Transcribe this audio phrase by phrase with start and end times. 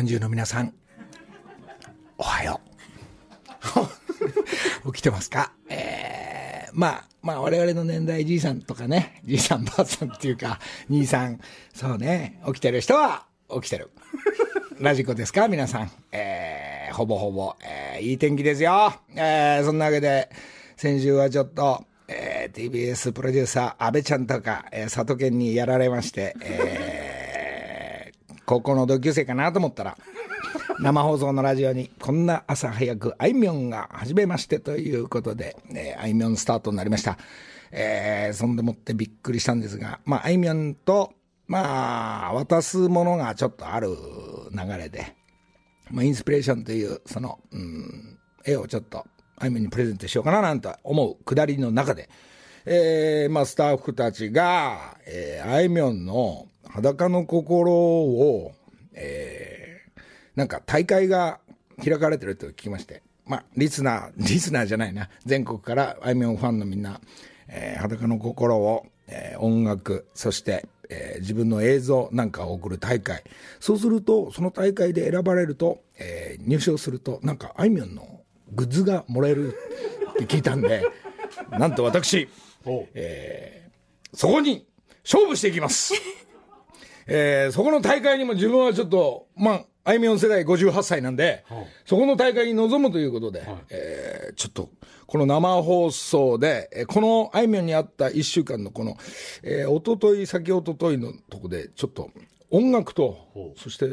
[0.00, 0.72] 本中の皆さん、
[2.16, 2.62] おはよ
[4.86, 4.92] う。
[4.94, 5.52] 起きてますか？
[5.68, 10.58] えー、まあ、まあ我々の年代じいさんとかね、じいさんばあさんっていうか、
[10.88, 11.38] 兄さん、
[11.74, 13.90] そうね、起きてる人は起きてる。
[14.78, 15.48] ラジコですか？
[15.48, 15.90] 皆さん。
[16.12, 18.94] えー、ほぼほぼ、えー、いい天気ですよ。
[19.14, 20.30] えー、そんなわけで、
[20.78, 26.99] 先週はちょっと、えー、TBS プロデューサー、安倍ちゃんとか、えー、里犬にやられまして、えー、
[28.50, 29.96] 高校の同級生かなと思ったら、
[30.82, 37.16] 生放送のラジオに、こんな朝早く、あいみょんが始めましてということで、えー、あいみょんスタートになりました。
[37.70, 41.12] えー、そんでもってびっくりしたんですが、まあ、あいみょんと、
[41.46, 43.90] まあ、渡すものがちょっとある
[44.50, 45.14] 流れで、
[45.88, 52.08] まあ、インスピレーションという、その、うん、絵をちょっと、あいみょんにプレゼントしようかななんて思うくだりの中で、
[52.66, 58.52] えー、まあ、スタッフたちが、えー、あいみょんの裸の心を、
[58.94, 60.00] えー、
[60.36, 61.40] なんか大会が
[61.82, 67.00] 開かれてると聞きまして、まあ、リスナー、リスナーじゃないな、全国からあいみょんファンのみんな、
[67.48, 73.22] えー、裸の心を、えー、音楽、そして、えー、自分の映像なんかを送る大会。
[73.60, 78.20] そうすると、その大会で選ばれると、えー、入賞すると、なんか、あいみょんの
[78.52, 79.54] グッズがもらえる
[80.10, 80.84] って聞いたんで、
[81.50, 82.28] なんと私、
[82.94, 84.66] えー、そこに
[85.04, 85.94] 勝負していきます。
[87.12, 94.70] えー、そこの大会にも自分はちょっと、まあ、あいみょん世代58歳なんで、はあ、そこの大会に臨むということで、はい、えー、ちょっと、
[95.06, 98.96] この生放送で、このあいみょんにあった1週間のこの、
[99.42, 102.10] えー、おととい、先おとといのとこで、ちょっと
[102.50, 103.18] 音楽と、
[103.56, 103.86] そして、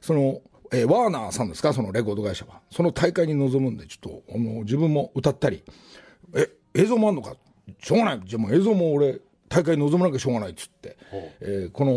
[0.00, 0.40] その、
[0.72, 2.60] えー、ワーナーさんですか、そのレコード会社は。
[2.70, 5.64] その大会に臨むんで、ちょっと、あの、自分も歌ったり、
[6.34, 7.34] え、映像もあんのか？
[7.80, 8.20] しょうがない。
[8.24, 10.96] じゃあもう映像も俺、大会に臨まなきゃしょうがないっつって、
[11.40, 11.92] えー、この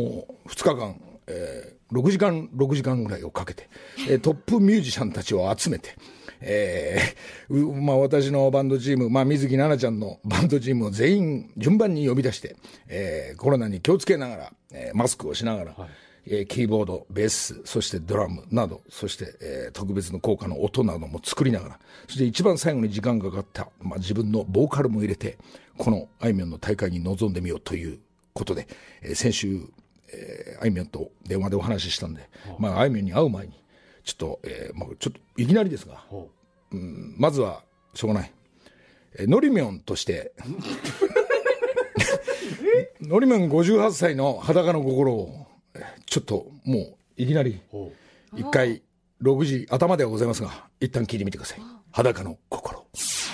[0.48, 3.70] 2日間、えー、6時間、6時間ぐらいをかけて、
[4.10, 5.96] えー、トップミュージシャンたちを集めて、
[6.42, 12.56] えー、まあ私のバンドチーム、まあ水木奈々ちゃんのバンドチームを全員順番に呼び出して、
[12.88, 15.90] えー、コロナに気をつけながら、えー、マスクをしながら、はい。
[16.30, 25.38] えー、キーボード、ベース、そしてドラムなど、そして、えー、特別の効果の音なども作りながら、そして一番最後に時間がかかった、まあ、自分のボーカルも入れて、
[25.78, 28.00] このあいみょんの大会に臨んでみようという
[28.34, 28.68] ことで、
[29.02, 29.62] えー、先週、
[30.12, 32.30] えー、あいみょんと電話でお話ししたんで、
[32.60, 33.54] まあ、あいみょんに会う前に、
[34.04, 36.04] ちょっと、えー、まあ、ちょっといきなりですが、
[36.72, 36.76] う。
[36.76, 38.32] ん、まずは、しょうがない。
[39.20, 40.34] えー、のりみょんとして、
[43.02, 45.48] のりみょん58歳の裸の心を、
[46.06, 47.60] ちょっともういきなり
[48.36, 48.82] 一回
[49.22, 51.62] 6時頭ではございますが一旦聞いてみてください。
[51.92, 52.86] 裸の心。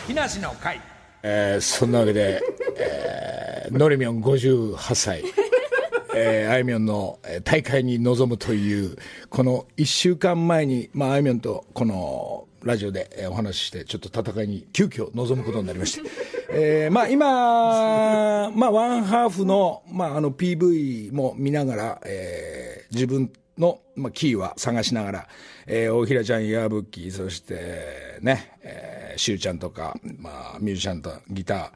[0.07, 0.81] 木梨の会
[1.23, 2.41] えー、そんなわけで、
[2.77, 5.23] えー、のりみょん58歳
[6.15, 8.97] えー、あいみょんの大会に臨むという、
[9.29, 16.09] この1週間前に、まあ、あいみょんとこのラジオでお話しして、ちょっと戦いに急遽臨むことになりまして、
[16.51, 25.27] えー、まあ今、まあワンハーフの、まああの PV も見ながら、えー、自分の、まあ、キーは探しながら、
[25.67, 31.71] えー、大平ちゃん、矢吹、そしてね、えー、しゅうちゃんとか、まあミュージシャンとギター、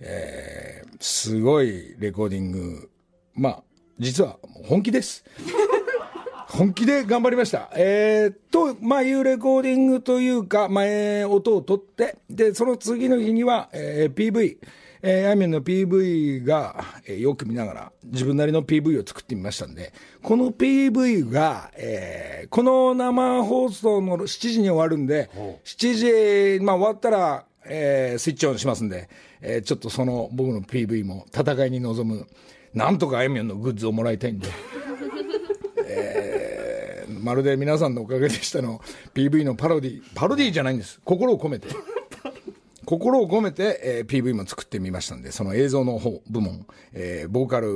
[0.00, 2.90] えー、すごいレコーディング、
[3.34, 3.62] まあ
[3.98, 5.24] 実は本気です。
[6.48, 7.70] 本気で頑張りました。
[7.76, 14.56] えー、と、まあ、いうレコーディングというか、ま、え、音を取って、で、その次の日には、えー、PV、
[15.02, 25.30] えー、アイメンの PV が、えー、よく見ながら自分なりの PV を作ってみましたんで、この PV が、えー、この生放送の7時に終わるんで、
[25.64, 29.08] 7時、まあ終わったら、えー、スイッチオンしますんで、
[29.40, 32.26] えー、ちょっとその僕の PV も戦いに臨む、
[32.74, 34.48] なんとかあいみょんのグッズをもらいたいんで、
[37.20, 38.80] まるで皆さんのおかげでしたの
[39.14, 41.00] PV のパロディパロディじゃないんです。
[41.04, 41.68] 心を込めて
[42.90, 47.68] 心を込めて、えー、PV も作ってみましたんでその映像の方部門、えー、ボーカル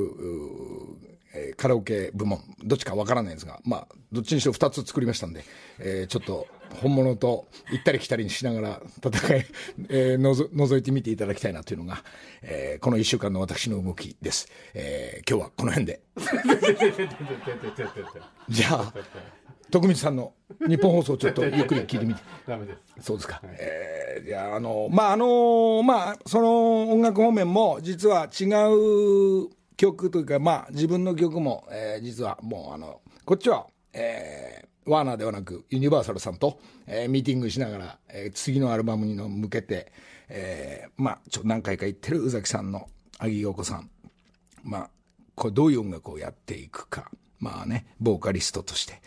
[1.36, 5.44] えー、カラオケ部門、どっちかわからないんですが、まあ、どっちにしろ2つ作りましたんで、
[5.80, 6.46] えー、ちょっと
[6.80, 9.46] 本物と行ったり来たりにしながら戦い、
[9.88, 12.04] えー、のぞ覗いてみていただきたいなというのが、
[12.42, 14.48] えー、この1週間の私の動きです。
[14.74, 16.02] えー、今日はこの辺で。
[18.48, 18.94] じゃあ、
[19.70, 20.34] 徳光さんの
[20.66, 22.22] 日本放送ちょっとゆっくり聞いてみて。
[22.46, 23.06] ダメです。
[23.06, 23.40] そうですか。
[23.42, 39.92] はい、えー、じゃあ、あの、まあ、あの、まあ、その音楽方面も実は違う曲というか、まあ、自分の曲も、えー、実はもう、あの、こっちは、えー、ワーナーではなく、ユニバーサルさんと、えー、ミーティングしながら、えー、次のアルバムにの向けて、
[40.28, 42.88] えー、まあ、ちょ、何回か言ってる宇崎さんの、
[43.18, 43.90] 萩陽子さん、
[44.62, 44.90] まあ、
[45.34, 49.00] これどういう音楽をやっていくか、まあね、ボーカリストとして、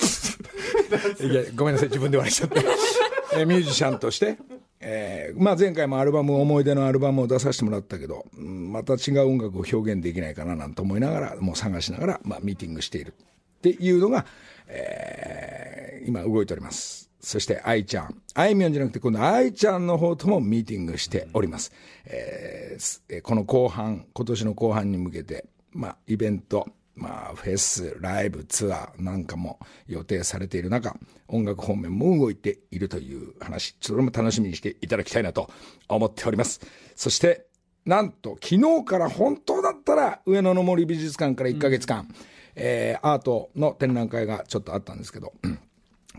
[1.20, 2.60] いやごめんなさい、自分で笑っちゃって。
[3.34, 4.38] えーミュージシャンとして、
[4.80, 14.26] えーまあ、前回もアルバム、思い出のアルバムを出させてもらったけど、うんまた違う音楽を表現できないかななんて思いながら、もう探しながら、まあ、ミーティングしているっていうのが、
[14.68, 17.10] えー今動いております。
[17.20, 18.22] そして、愛ちゃん。
[18.32, 21.70] あいみょんじゃなくて、今度、愛ちゃんの方ともミーティングしております。
[22.06, 22.78] え
[23.22, 30.96] この後半、今年の後半に向けて、まあ、イベント、まあ、フェス、ライブ、ツアーなんかも予定されている中、
[31.28, 35.50] 音楽方面も動いているという話、それも楽しみにしていただきたいなと
[35.88, 36.60] 思っております。
[36.96, 37.46] そして、
[37.86, 42.08] なんと、昨日から本当だったら、上野の森美術館から1ヶ月間、
[42.54, 45.32] えーアートの展覧会がちょっとあったんですけど、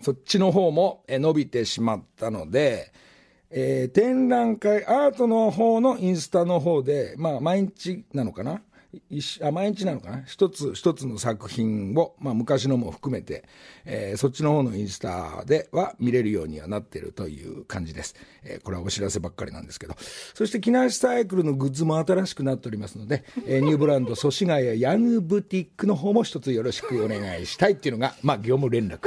[0.02, 2.92] そっちの方もえー伸びてしまったので、
[3.52, 8.64] えー展覧会、アートの方のインスタの方で、まあ、毎日なのかな
[9.42, 10.24] あ毎日なのかな？
[10.26, 13.46] 一つ一つの作品を、まあ、昔のも含めて、
[13.86, 18.16] えーそっちの方のインスタでは見れるようにはなってるという感じです。
[18.44, 19.96] えーこれはお知らせばっかりなんですけど。
[20.34, 29.00] そして、木梨サイクルのグッズも新しくなっておりますので、えーニューブランド、祖師ヶ谷ヤングブティックの方も一つよろしくお願いしたいっていうのが、まあ、業務連絡。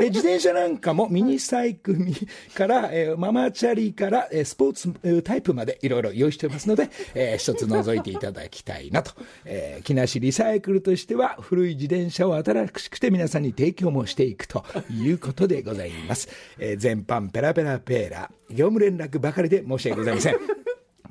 [0.00, 2.06] え自転車なんかもミニサイクル
[2.54, 9.12] から、えママチャリから、えスポーツタイプまでいろいろ用意してますので、えー一つ覗いていただきたいなと。
[9.44, 16.28] えー木梨リサイクルとしては古い自転車を新しくて皆さんに提供もしていくということでございます。
[16.58, 20.36] えー全般ペラペラペーラ、業務連絡ばかりで申し訳ございません。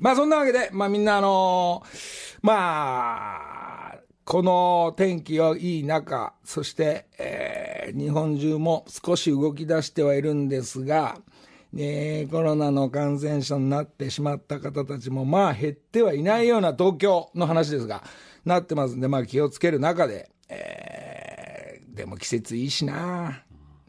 [0.00, 3.67] まあそんなわけで、まあみんなあのーまあ、
[4.28, 11.16] この天気がいい中、そして、えー日本中も少し動き出してはいるんですが、
[11.72, 18.04] ね、コロナの感染者になってしまった方たちも、まあ減ってはいないような東京の話ですが、
[18.44, 23.42] なってますんで、まあ気をつける中で、えーでも季節いいしな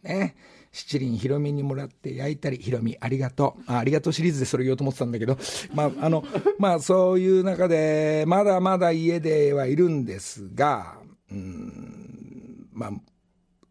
[0.04, 0.38] ね。
[0.72, 3.72] 七輪ひろみにもらって焼いたり、ひろみありがとう。
[3.72, 5.38] あありがとうシリーズでそれ言おうと思ってたんだけど、
[5.74, 6.24] まあ、あの、
[6.58, 11.00] まあそういう中で、まだまだ家ではいるんですが、
[11.32, 12.92] うん、まあ、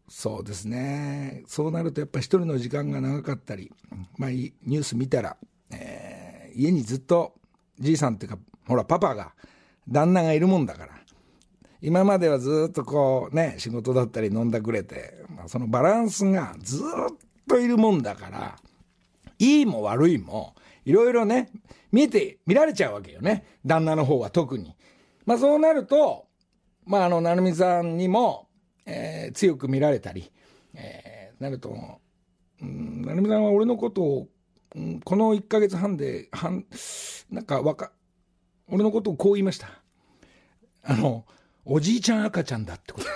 [0.07, 1.43] そうですね。
[1.47, 3.71] そうなるとやっぱ一人の時間が長かったり、
[4.17, 5.37] まあニュース見たら、
[5.71, 7.35] えー家にずっと
[7.79, 8.37] じいさんっていうか、
[8.67, 9.33] ほらパパが、
[9.87, 10.98] 旦那がいるもんだから、
[11.81, 16.81] 今まではずっとこうね、仕事だったり飲んだくれて、まあ、そのバランスがずっ
[17.47, 18.57] といるもんだから、
[19.39, 20.55] いいも悪いも、
[20.85, 21.49] いろいろね、
[21.91, 23.45] 見えて、見られちゃうわけよね。
[23.65, 24.75] 旦那の方は特に。
[25.25, 26.27] まあそうなると、
[26.85, 28.47] まああの、成美さんにも、
[28.85, 30.31] えー強く見られたり、
[30.73, 32.01] えーなると、
[32.61, 34.27] うん、成美さんは俺のことを、
[34.75, 36.65] うんこの1ヶ月半で、半、
[37.31, 37.91] なんかわか、
[38.67, 39.69] 俺のことをこう言いました。
[40.83, 41.25] あの、
[41.69, 43.07] おじいちゃん赤ちゃんだってこと。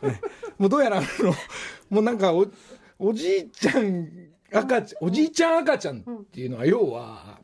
[0.06, 0.20] ね。
[0.58, 1.34] もうどうやらあの、
[1.90, 2.46] もうなんかお、
[2.98, 4.08] おじいちゃん
[4.52, 7.40] 赤ちゃん、おじいちゃん赤ちゃんっていうのは要は、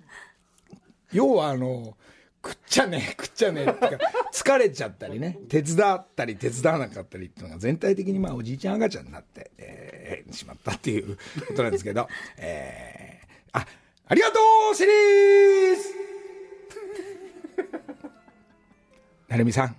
[1.12, 1.96] 要はあの、
[2.44, 3.98] 食っちゃねえ、食っちゃねえってか、
[4.32, 11.16] 疲れちゃったりね、手伝ったり手伝わなかったりっていうのが全体的にまあおじいちゃん赤ちゃんになって、えーしまったっていう
[11.46, 12.06] ことなんですけど、
[12.38, 13.66] えーあ、
[14.06, 14.38] ありがと
[14.72, 15.82] うシリーズ
[19.28, 19.76] なるみさん、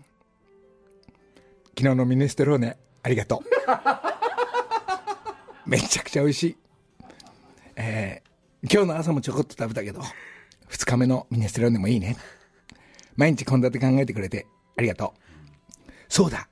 [1.77, 3.49] 昨日のミネストローネ、ありがとう。
[5.69, 6.57] めちゃくちゃ美味しい。
[7.75, 8.29] えー
[8.61, 10.01] 今日の朝もちょこっと食べたけど、
[10.67, 12.17] 二日目のミネストローネもいいね。
[13.15, 15.13] 毎日献立考えてくれてありがと
[15.87, 15.91] う。
[16.09, 16.49] そうだ。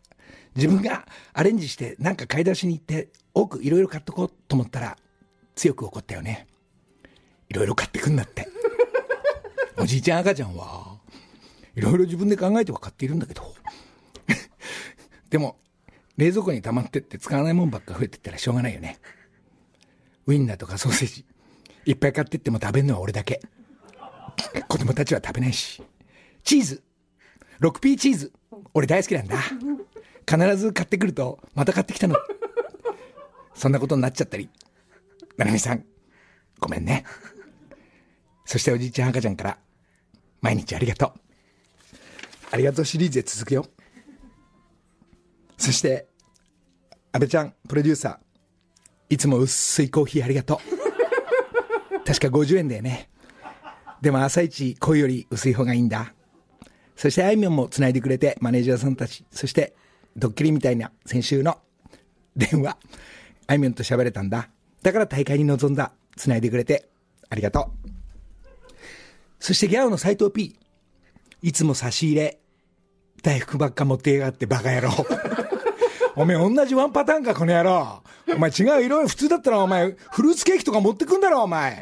[0.56, 4.98] 自分がアレンジしてなんか買い出しに行って多くいろいろ買っとこうと思ったら
[5.56, 6.48] 強く怒ったよね。
[7.50, 8.48] いろいろ買ってくんなって。
[9.78, 10.97] おじいちゃん赤ちゃんは
[11.78, 13.56] いろいろ自分で考えては買っているんだけど。
[15.30, 15.60] でも、
[16.18, 18.98] 冷蔵庫に溜まってって使わないもんばっか増えてったらしょうがないよね。
[20.26, 21.26] ウインナーとかソーセージ、
[21.86, 23.42] いっぱい買ってっても食べるのは俺だけ。
[24.68, 25.84] 子供たちは食べないし。
[26.44, 26.84] チーズ
[27.60, 28.34] !6P チーズ
[28.74, 29.38] 俺大好きなんだ。
[30.28, 32.16] 必ず買ってくると、また買ってきたの。
[33.54, 34.50] そんなことになっちゃったり。
[35.38, 35.86] ななみさん、
[36.60, 37.04] ごめんね。
[38.46, 39.60] そしておじいちゃん赤ちゃんから、
[40.42, 41.27] 毎日ありがとう。
[42.52, 43.66] ありがとうシリーズで続くよ。
[45.58, 46.08] そして、
[47.12, 52.06] 安倍ちゃん、プロデューサー、いつも薄いコーヒーありがとう。
[52.06, 53.10] 確か50円だよね。
[54.02, 56.14] でも朝一濃いより薄い方がいいんだ。
[56.96, 59.76] そしてあいみょんも繋いでくれて、マネージャーさんたち、そして
[60.16, 61.60] ドッキリみたいな先週の
[62.36, 62.78] 電話、
[63.48, 64.50] あいみょんと喋れたんだ。
[64.82, 65.92] だから大会に臨んだ。
[66.16, 66.90] 繋いでくれて、
[67.30, 67.90] ありがとう。
[69.40, 70.58] そしてギャオの斎藤 P。
[71.48, 72.40] いつも差し入れ、
[73.24, 74.90] 大福ばっか持ってやがってバカ野郎。
[76.18, 78.04] お前同じワンパターンか、この野郎。
[78.36, 81.72] お前違う、いろいろ普通だったらお前、フルーツケーキとか持ってくんだろ、お前。
[81.72, 81.76] っ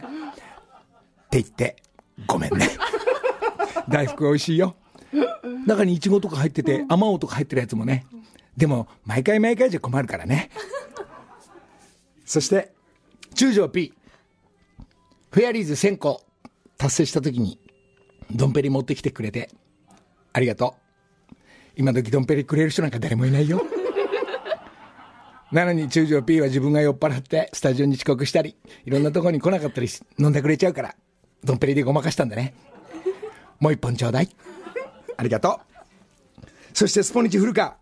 [1.32, 1.78] て言って、
[2.28, 2.70] ごめんね。
[3.90, 4.76] 大福美味しいよ。
[5.66, 8.06] 中にイチゴとか入ってて、甘おうとか入ってるやつもね。
[8.56, 10.52] でも、毎回毎回じゃ困るからね。
[12.24, 12.72] そして、
[13.34, 13.96] 中条 P。
[15.32, 16.22] フェアリーズ1000個
[16.78, 17.65] 達成した時に、
[18.32, 19.50] ドンペリ持ってきてくれて、
[20.34, 20.75] ありがと
[21.32, 21.36] う。
[21.77, 23.62] 今時ドンペリくれる人なんか誰もいないよ。
[25.51, 29.88] なのに中条 P は自分が酔っ払ってスタジオに遅刻したり、いろんなとこに来なかったり
[30.20, 30.96] 飲んでくれちゃうから、
[31.44, 32.53] ドンペリでごまかしたんだね。
[33.60, 34.29] もう一本ちょうだい。
[35.17, 36.48] ありがとう。
[36.74, 37.77] そしてスポニチフルカ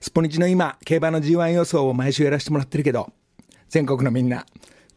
[0.00, 3.12] スポニチの今、競馬の G1 予想を毎週やらせてもらってるけど、
[3.68, 4.46] 全国のみんな、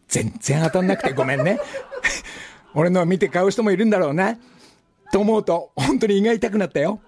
[0.07, 1.59] 全然当たんなくてごめんね。
[2.75, 4.37] 俺の見て買う人もいるんだろうな。
[5.11, 6.99] と思うと、本当に胃が痛くなったよ。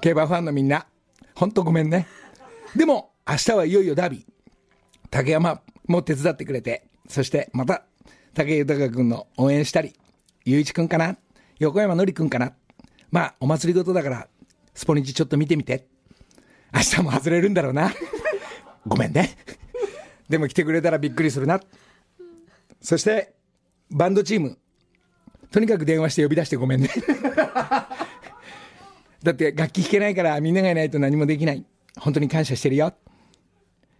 [0.00, 0.86] 競馬ファンのみんな、
[1.34, 2.06] 本当ごめんね。
[2.76, 4.24] でも、明日はいよいよダービー。
[5.10, 7.84] 竹山も手伝ってくれて、そしてまた、
[8.34, 9.94] 竹豊君の応援したり、
[10.44, 11.16] 雄一君かな
[11.58, 12.52] 横山のり君かな
[13.10, 14.28] まあ、お祭り事だから、
[14.74, 15.86] スポニチちょっと見てみて。
[16.74, 17.92] 明日も外れるんだろうな。
[18.86, 19.36] ごめんね。
[20.28, 21.60] でも来てくれたらびっくりするな。
[22.80, 23.34] そして、
[23.90, 24.58] バンドチーム。
[25.52, 26.88] とにかく電話して呼び出してごめんね。
[29.22, 31.64] だって楽器弾けないからみんながいないと何もできない。
[31.98, 32.94] 本当に感謝してるよ。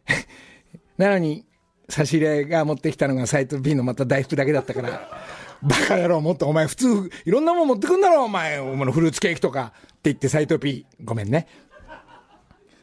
[0.98, 1.44] なのに、
[1.88, 5.10] 差し入れが持ってきたのがサイト B のまた大福だけだったから、
[5.62, 8.58] バカ野郎、もっとお前普通、いろんなもん持ってくんだろ、お前。
[8.58, 9.74] お前のフルーツケーキとか。
[9.76, 11.46] って言ってサイト P、ごめんね。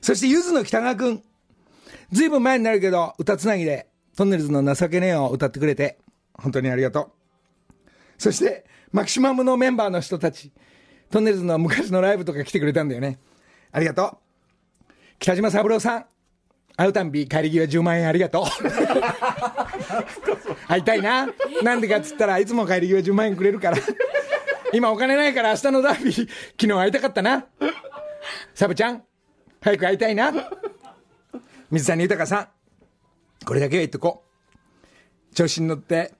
[0.02, 1.24] そして、ゆずの北川くん。
[2.12, 5.98] ずいぶん前になるけど、歌つなぎで、トンネルズの情けねえを歌ってくれて、
[6.34, 7.19] 本当にありがとう。
[8.20, 10.52] そして、マキシマムのメンバーの人たち、
[11.10, 13.18] トンネルズの昔のライブとか来てくれたんだよね。
[13.72, 14.18] ありがとう。
[15.18, 16.06] 北島三郎さん、
[16.76, 18.46] 会うたんび帰り際10万円ありがとう。
[20.68, 21.30] 会いたいな。
[21.64, 23.78] なんでかっつったらいつも帰り際10万円くれるから。
[24.74, 27.46] 今お金ないから明日のダービー、昨日会いたかったな。
[28.54, 29.04] サブちゃん、
[29.62, 30.34] 早く会いたいな。
[31.72, 32.50] 水谷豊さん、
[33.46, 34.26] これだけは言っとこ
[35.32, 35.36] う。
[35.36, 36.12] 調子に乗って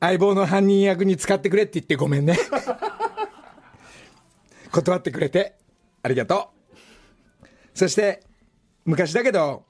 [0.00, 2.38] 相棒の犯人役に使ってくれって言ってごめんね。
[4.70, 5.56] 断ってくれて
[6.02, 6.50] ありがと
[7.42, 7.46] う。
[7.74, 8.22] そして、
[8.84, 9.64] 昔だけど、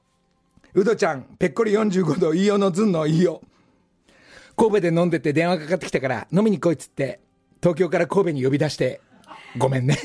[0.73, 3.41] うどちゃん、ぺっこり45度、飯尾のずんの飯尾。
[4.55, 7.19] 神戸で飲んでて電話かかってきたから飲みに来いっつって、
[7.61, 9.01] 東京から神戸に呼び出して、
[9.57, 9.97] ごめんね。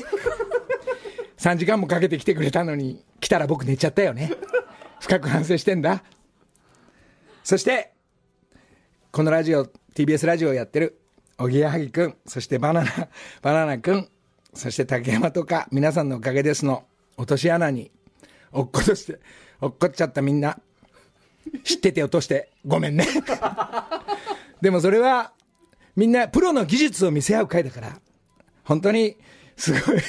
[1.37, 4.31] 3時間もかけて来てくれたのに、来たら僕寝ちゃったよね。
[4.99, 6.03] 深く反省してんだ。
[7.43, 7.91] そして、
[9.11, 10.99] このラジオ、TBS ラジオをやってる、
[11.37, 12.91] おぎやはぎくん、そしてバナナ、
[13.43, 14.09] バナナくん、
[14.53, 16.85] そして竹山とか、皆さんのおかげですの、
[17.15, 17.91] 落とし穴に、
[18.51, 19.19] 落っことして、
[19.61, 20.59] 落っこっちゃったみんな、
[21.63, 23.07] 知ってて落として、ごめんね。
[24.61, 25.33] でもそれは、
[25.95, 27.99] みんなプロの技術を見せ合う会だから、
[28.63, 29.17] 本当に、
[29.57, 29.99] すごい、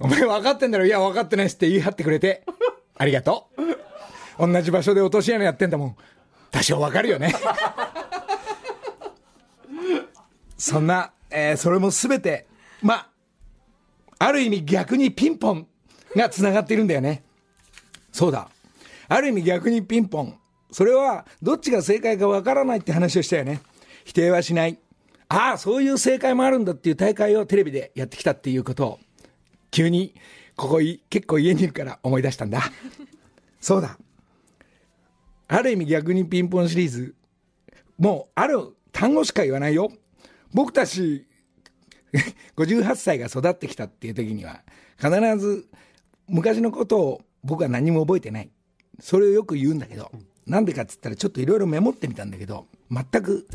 [0.00, 2.42] お前分かってんだろいや、分かってないっすって言い張ってくれて、
[2.96, 4.48] ありがとう。
[4.48, 5.96] 同じ場所で落とし穴やってんだもん。
[6.50, 7.32] 多少分かるよね。
[10.62, 12.46] そんな、えー、それもすべて、
[12.82, 13.08] まあ、
[14.20, 15.66] ある意味逆にピンポン
[16.14, 17.24] が繋がっているんだよね。
[18.12, 18.48] そうだ。
[19.08, 20.38] ある意味逆にピンポン。
[20.70, 23.60] それは、どっちが正解かわからないって話をしたよね。
[24.04, 24.78] 否定はしない。
[25.28, 29.00] ああ、そういう正解もあるんだっていう大会をテレビでやってきたっていうことを、
[29.72, 30.14] 急に、
[30.54, 32.62] ここい結構家にいるから思い出したんだ。
[33.60, 33.98] そうだ。
[35.48, 37.16] ある意味逆にピンポンシリーズ、
[37.98, 38.60] もう、ある
[38.92, 39.90] 単語しか言わないよ。
[40.52, 41.26] 僕たち、
[42.56, 44.62] 58歳が育ってきたっていう時には、
[44.98, 45.66] 必ず
[46.28, 48.50] 昔のことを僕は何も覚えてない。
[49.00, 50.10] それをよく言うんだけど、
[50.46, 53.48] なんでかっつったらちょっといろいろメモってみたんだけど、全く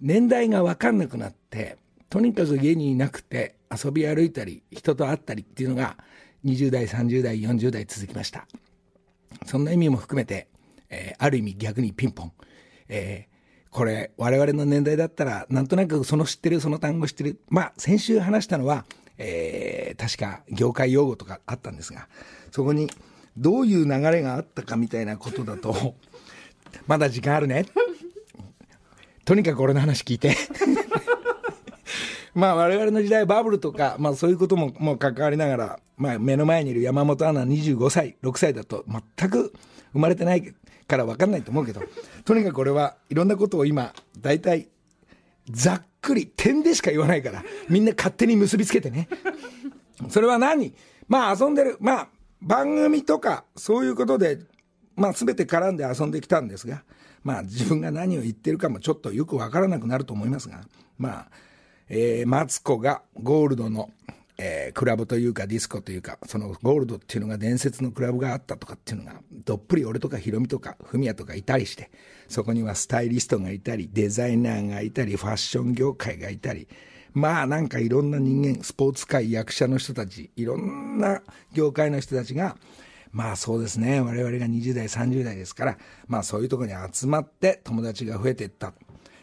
[0.00, 1.76] 年代が分かんなくなって、
[2.08, 5.96] とにかく家にいなくて遊び歩いたり、人と会ったりっていうのが
[6.44, 8.46] 20代、30代、40代続きました。
[9.46, 10.48] そんな意味も含めて、
[10.90, 12.32] えー、ある意味逆にピンポン。
[12.88, 13.31] えー、
[13.72, 17.40] これ、我々の年代だったら、なんとなくその知ってる、その単語知ってる。
[17.48, 18.84] まあ、先週話したのは、
[19.16, 22.06] えー、確か業界用語とかあったんですが、
[22.50, 22.90] そこに、
[23.34, 25.94] どういう流れがあったかみたいなことだと、
[26.86, 27.64] まだ時間あるね。
[29.24, 30.36] とにかく俺の話聞いて。
[32.34, 38.84] まあ我々の時代バブルとか、まあそういうことももう関わりながら、まあ目の前にいる山本アナ25歳、6歳だと
[39.18, 39.54] 全く
[39.94, 40.54] 生まれてない
[40.92, 41.82] から分かんないと思うけど、
[42.24, 44.68] とにかく俺はいろんなことを今、大体、
[45.50, 49.08] ざっくり、点でしか言わないから、みんな勝手に結びつけてね。
[50.10, 50.74] それは何？
[51.08, 51.78] まあ遊んでる。
[51.80, 52.08] まあ
[52.42, 54.40] 番組とかそういうことで
[54.96, 56.82] まあ全て絡んで遊んできたんですが、
[57.22, 60.60] まあ自分が何を言ってるかもちょっとよくわからなくなると思いますが、
[60.98, 61.28] まあ、
[61.88, 63.90] えー、マツコがゴールドの、
[64.38, 71.90] えー、クラブというかディスコというか、そのゴールドっていうのが伝説のクラブがあったとかっていうのが、どっぷり俺とかヒロミとかフミヤとかいたりして、
[72.28, 76.66] そこにはスタイリストがいたり、デザイナーがいたり、ファッション業界がいたり、
[77.12, 81.22] まあなんかいろんな人間、スポーツ界、役者の人たち、いろんな
[81.52, 82.56] 業界の人たちが、
[83.10, 88.72] まあそうですね、我々が20代、30代ですから、まあそういうとこに集まって友達が増えていった。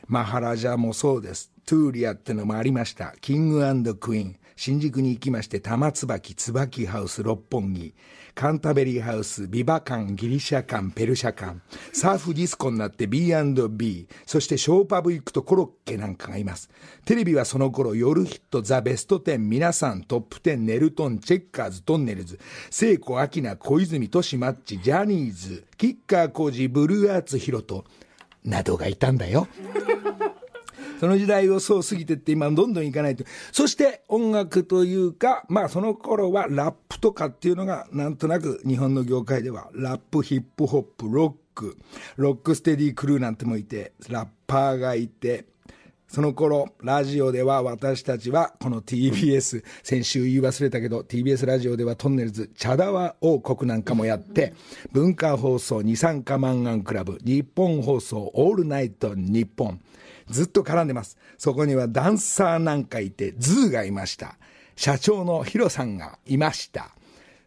[0.09, 1.51] マハラジャもそうです。
[1.67, 3.13] トゥーリアってのもありました。
[3.21, 3.59] キング
[3.93, 4.37] クイーン。
[4.55, 7.93] 新宿に行きまして、玉椿、椿ハウス、六本木。
[8.33, 11.59] カンタベリーハウス、ビバ館、ギリシャ館、ペルシャ館、
[11.93, 16.71] サーフディスコになって B&B、そしてショーパブ行くとコロッケなんかがいます。
[17.05, 22.39] テレビはその頃、夜ヒット、ザ・ベスト10、皆さん、トップ10、ネルトン、チェッカーズ、トンネルズ、
[22.71, 27.85] 聖子、アキナ、小泉、トシマッチ、ジャニーズ、キッカー工事、ブルーアーツ、ヒロト、
[28.43, 29.47] などがいたんだよ。
[30.99, 33.23] その時代をそう過ぎてって今どんどんいかないと。
[33.51, 41.77] そして音楽というか、まあその頃はラップとかっていうのがなんとなく日本の業界ではラップ、ヒップホップ、ロック、
[42.17, 45.45] ロックステディクルーなんてもいて、ラッパーがいて、
[46.09, 54.55] その頃、ラジオでは私たちは、この TBS、先週言い忘れたけど、TBS ラジオではとんねるず、チャダワ王国なんかもやって、
[54.91, 59.79] 文化放送二酸化マンガンクラブ、ニッポン放送オールナイトニッポン、
[60.29, 61.17] ずっと絡んでます。
[61.37, 64.37] そこにはダンサーなんかいて、 ZOO がいました。
[64.75, 66.91] 社長のヒロさんがいました。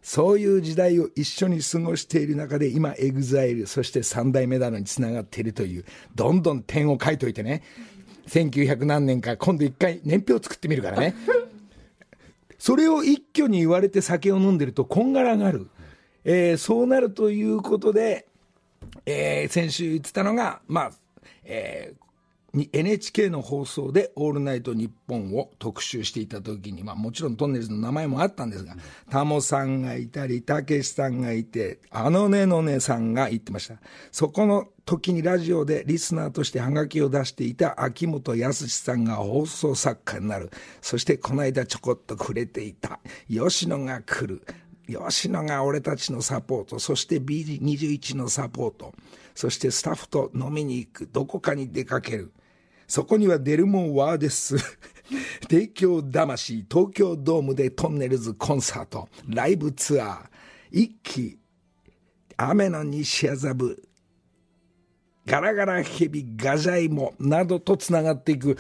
[0.03, 5.85] そういう時代を一緒に過ごしている中で、今、エグザイル、そして三代目だのにつながっているという、
[6.15, 7.63] どんどん点を書いといてね。
[8.27, 11.15] 1900何年か、今度一回年表作ってみるからね。
[12.59, 15.69] それを一挙に言われて酒を飲んでるとこんがらがる。
[16.25, 18.27] えー、そうなるということで、
[19.07, 20.91] えー、先週言ってたのが、まあ、
[21.45, 22.02] えー、
[22.55, 28.77] NHK の放送で「オールナイトニッポン」を特集していた時に、まあ、もちろんとんねるずの名前もあったんですが、
[29.11, 33.77] タモさんがいたり、たけしさんがいて、あのねのねさんが言ってました。
[34.11, 40.51] そこの時にラジオでリスナーとしてハガキを出していた秋元康さんが放送作家になる。
[40.83, 44.43] そしてこの間ちょこっと触れていた吉野が来る。
[44.87, 48.93] 吉野が俺たちのサポート、そして B21 のサポート、
[49.35, 52.33] そしてスタッフと飲みに行く、どこかに出かける。
[52.93, 54.59] そこにはデルモンワーデス、
[55.49, 60.21] 提供魂、東京ドームでトンネルズコンサート、ライブツアー、
[60.71, 61.39] 一期、
[62.37, 63.83] 雨の西麻布、
[65.25, 68.59] ガラガラヘビ、ガジャイモなどとつながっていく、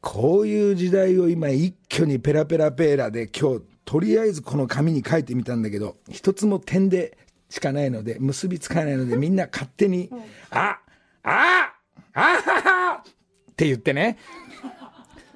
[0.00, 7.16] こういう時代を今一挙にペラペラペーラで今日、とりあえずこの紙に書いてみたんだけど、一つも点で
[7.48, 10.10] しかないので、結びつかないので、みんな勝手に、
[10.50, 10.80] あ
[11.22, 11.72] あ
[12.14, 13.04] あはは
[13.50, 14.18] って言ってね。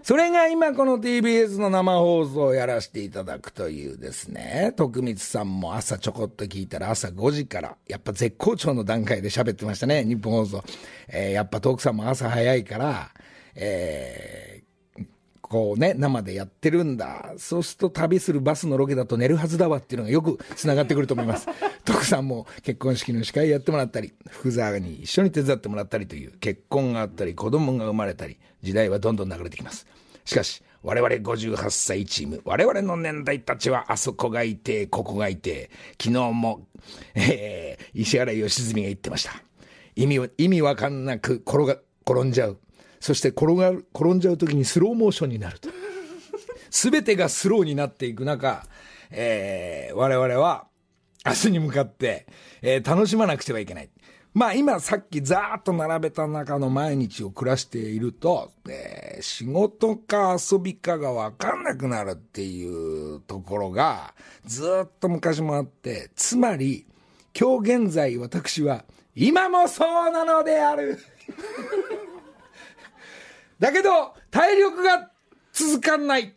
[0.06, 10.64] それが今この TBS の生放送をやらせていただくというですね、徳光さんも朝ちょこっと聞いたら朝5時から、やっぱ絶好調の段階で喋ってましたね、日本放送。
[11.08, 13.10] えー、やっぱ徳さんも朝早いから、
[13.56, 14.62] え、
[15.48, 17.32] こうね、生でやってるんだ。
[17.38, 21.46] そうすると旅するバスのロケだと寝るはずだわっていうのがよく繋がってくると思います。
[21.85, 29.87] 徳さんも結婚式の司会やってもらったり、福沢に一緒に手伝ってもらったりという結婚があったり、子供が生まれたり、時代はどんどん流れてきます。
[30.24, 35.70] しかし、我々58歳チーム、我々の年代たちはあそこがいて、ここがいて、
[36.02, 36.66] 昨日も、
[37.14, 39.30] えー、石原良純が言ってました。
[39.94, 42.59] 意味、意味わかんなく転が、転んじゃう。
[43.00, 45.68] そして転がる、転んじゃう時にスローモーションになると。
[46.70, 48.66] すべてがスローになっていく中、
[49.11, 50.66] えー、我々は
[51.24, 52.26] 明日に向かって、
[52.62, 53.90] えー、楽しまなくてはいけない。
[54.37, 66.87] まあ今さっきざーっと並べた中の毎日を暮らしていると、えー、仕事か遊びかがわかんなくなるっていうところがずっと昔もあって、つまり
[67.38, 70.98] 今日現在私は今もそうなのである
[73.58, 75.10] だけど、体力が
[75.52, 76.34] 続かない。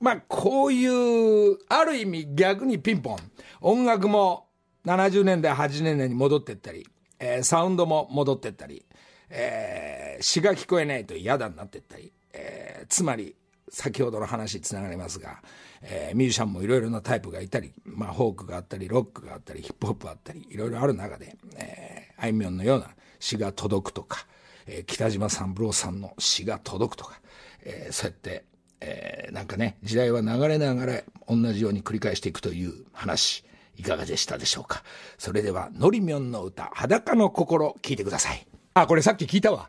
[0.00, 3.18] まあ、こういう、ある意味逆にピンポン。
[3.60, 4.48] 音楽も
[4.86, 6.86] 70年代、80年代に戻ってったり、
[7.20, 8.84] えー、サウンドも戻ってったり、
[9.30, 13.36] えー、詩が聞こえないと嫌だになってったり、えー、つまり、
[13.68, 15.40] 先ほどの話につながりますが、
[15.82, 24.26] えー、ミュージシャンもいろいろなタイプがいたり、まあ、フォークがあったり、ロックがあったり、ヒップホップがあったり、いろいろある中で、えー、あいみょんのような詩が届くとか、
[24.66, 27.20] えー、北島三郎さんの詩が届くとか、
[27.64, 28.44] えー、そうやって、
[28.80, 33.44] えー、なんかね、時代は流れながら同じように繰り返していくという話、
[33.76, 34.82] いかがでしたでしょうか
[35.18, 38.46] それでは、のりみょんの歌、裸の心、聞いてください。
[38.74, 39.68] あ、これさっき聞いたわ。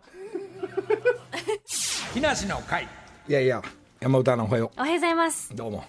[2.13, 2.87] 木梨の会。
[3.27, 3.61] いやいや、
[3.99, 5.53] 山歌のおはよおはようございます。
[5.53, 5.55] う。
[5.55, 5.85] どうも。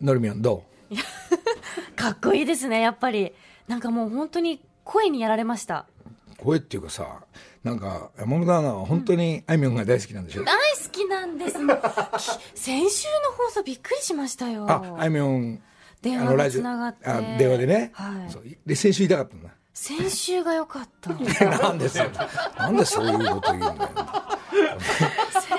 [0.00, 0.64] のりみょん、ど
[1.96, 3.32] かっこいいですね、やっぱり。
[3.66, 5.86] なんかもう本当に声にやられました。
[6.32, 7.22] う声っていうかさ、
[7.64, 11.54] なんか、山本アナは本当にあいみょんが大好きなんでしょ、大好きなんです
[12.54, 14.66] 先週の放送びっくりしましたよ。
[14.68, 15.60] あ、あいみょん、
[16.00, 17.08] 電話がつながって。
[17.08, 17.90] あ電話でね。
[17.94, 19.50] はいそうで、先週言いたかったんだ。
[19.74, 21.10] 先週が良かった。
[21.62, 22.10] なんでそれ
[22.58, 23.90] なんでそういうこと言うんだよ。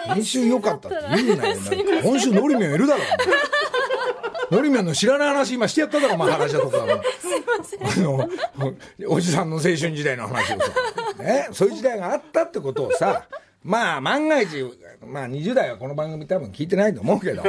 [0.16, 1.58] 先週良かったって言うなよ。
[2.04, 3.02] 今週のりみょんいるだろ。
[4.52, 6.84] お前の知らない話今してやっただろ、まあ話だとか。
[6.84, 8.30] あの、
[9.08, 11.24] おじさんの青春時代の話をさ。
[11.24, 13.28] ね、そういう時代があったってことをさ、
[13.64, 14.64] まあ万が一、
[15.06, 17.44] まあ20代はこの番組多分聞いてないと思うけど、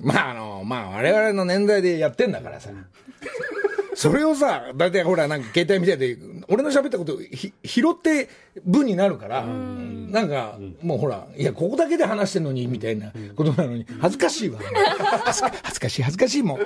[0.00, 2.70] まああの、まあ我々の年代でやってんだからさ。
[3.94, 8.28] それをさ、大体ほら、なんか携帯見てて、俺の喋ったことひ拾って
[8.64, 14.60] 文になるから、なんか、もうほら、いや、ここだけで話してんのに、みたいなことなのに、恥ずかしいわ。
[15.24, 15.40] 恥
[15.74, 16.60] ずかしい、恥ずかしいもん。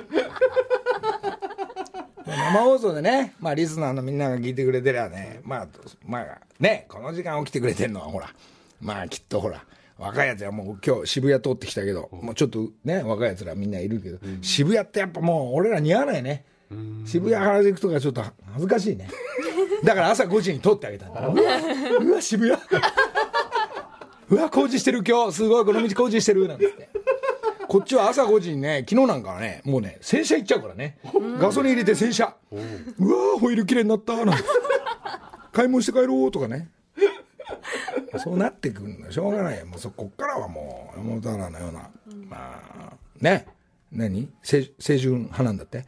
[2.26, 5.68] 生放送でね、まあ、リスナーのみんなが聞いてくれてりゃね、まあ、
[6.06, 8.32] まあ、ね、この時間起きてくれてるのは、ほら、
[8.80, 9.64] まあ、きっとほら、
[9.98, 16.44] 若いやつはもう今日渋谷通ってきたけど、もうちょっとね、若いやつらみんないるけど、渋谷ってやっぱもう俺ら似合わないね。
[17.04, 19.08] 渋谷原宿とかちょっと恥ずかしいね。
[19.84, 21.20] だから朝5時に通ってあげたんだ。
[21.26, 21.42] うわ、
[22.00, 22.60] うわ渋谷。
[24.30, 26.66] うわ、工事してる今日、すごいこの道工事してる、なんて。
[27.68, 30.98] こっちは朝5時にね、昨日なんかはね、もうね、洗車行っちゃうからね。
[31.38, 32.34] ガソリン入れて洗車。
[32.52, 34.42] うわー、ホイール綺麗になった、なんて。
[35.52, 36.68] 買い物して帰ろうとかね。
[38.18, 39.66] そうなってくるんだしょうがないよ。
[39.66, 41.90] もうそこっからはもう、山本アナのような、
[42.28, 43.46] まあ、ね。
[43.92, 44.28] 何？
[44.44, 45.86] 青青春派なんだって？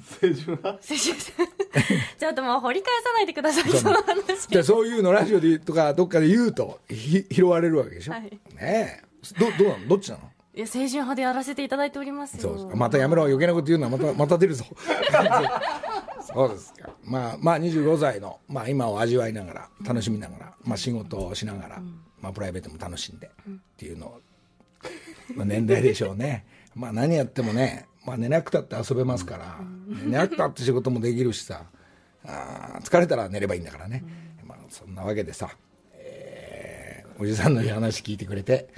[0.00, 4.48] 先週ちょっともう掘り返さないでください、その話。
[4.48, 8.22] じゃあそういうのラジオでとかどっかで言うとひ拾われるわけでしょ、はい。
[8.22, 9.02] ねえ。
[9.38, 9.88] どどうなの？
[9.88, 10.22] どっちなの？
[10.52, 12.42] いや、青春派でやらせていただいておりますよ。
[12.58, 13.22] そうまたやめろ。
[13.24, 14.64] 余計なこと言うのはまた また出るぞ。
[16.22, 16.90] そうですか。
[17.04, 21.82] まあまあ25歳の、まあ、今を味わいながら楽しみながら、まあ、仕事をしながら、
[22.20, 24.20] まあ、プライベートも楽しんでっていうのを、
[25.34, 26.44] まあ、年代でしょうね。
[26.74, 31.62] まあ何やってもね、まあ、寝なくたって遊べますから、寝なくたって仕事もできるしさ
[32.24, 34.02] あー疲れたら寝ればいいんだからね、
[34.44, 35.48] まあ、そんなわけでさ、
[35.94, 38.68] えーおじさんの話聞いてくれて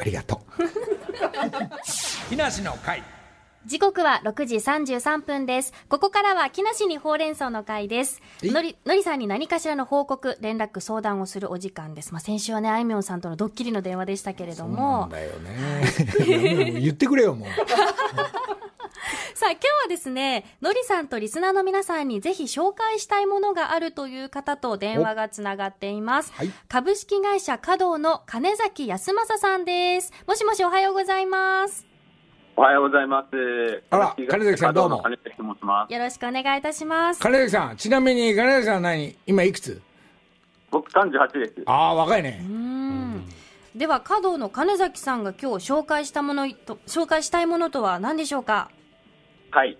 [0.00, 0.62] ありがとう。
[2.30, 3.02] 木梨の会。
[3.66, 5.72] 時刻は6時33分です。
[5.88, 8.22] ここからは木梨にほうれん草の会です。
[8.40, 8.50] え？
[8.52, 12.12] のり、のりさんに何かしらの報告、連絡、相談をするお時間です。
[12.12, 16.78] まあ、先週はね、あいみょんさんとのドッキリの電話でしたけれどそうなもん、だよね。
[16.80, 17.48] 言ってくれよもう
[19.34, 26.32] さあ、今日はですね、のりさんとリスナーの皆さんにぜひ紹介したいものがあるという方と電話がつながっています。
[26.32, 30.12] はい株式会社稼働の金崎康正さんです。
[30.26, 31.86] もしもしおはようございます。
[32.56, 33.82] おはようございます。
[33.90, 35.92] あら金崎さんどうも金崎と申します。
[35.92, 37.20] よろしくお願いいたします。
[37.20, 39.80] 金崎さんちなみに金崎さんは何今いくつ？
[40.70, 41.52] 僕38です。
[41.66, 43.28] ああ若いねうん
[43.74, 48.70] では、稼働の金崎さんが今日紹介したものと、紹介したいものとは何でしょうか？
[49.56, 49.78] はい。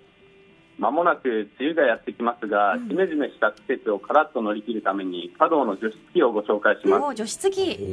[0.79, 1.29] まもなく
[1.61, 7.03] 梅雨がやってきますが、ジメジメした季節をカラッと乗り切るために、稼働の除湿機をご紹介します。
[7.05, 7.77] お除湿機。
[7.83, 7.85] お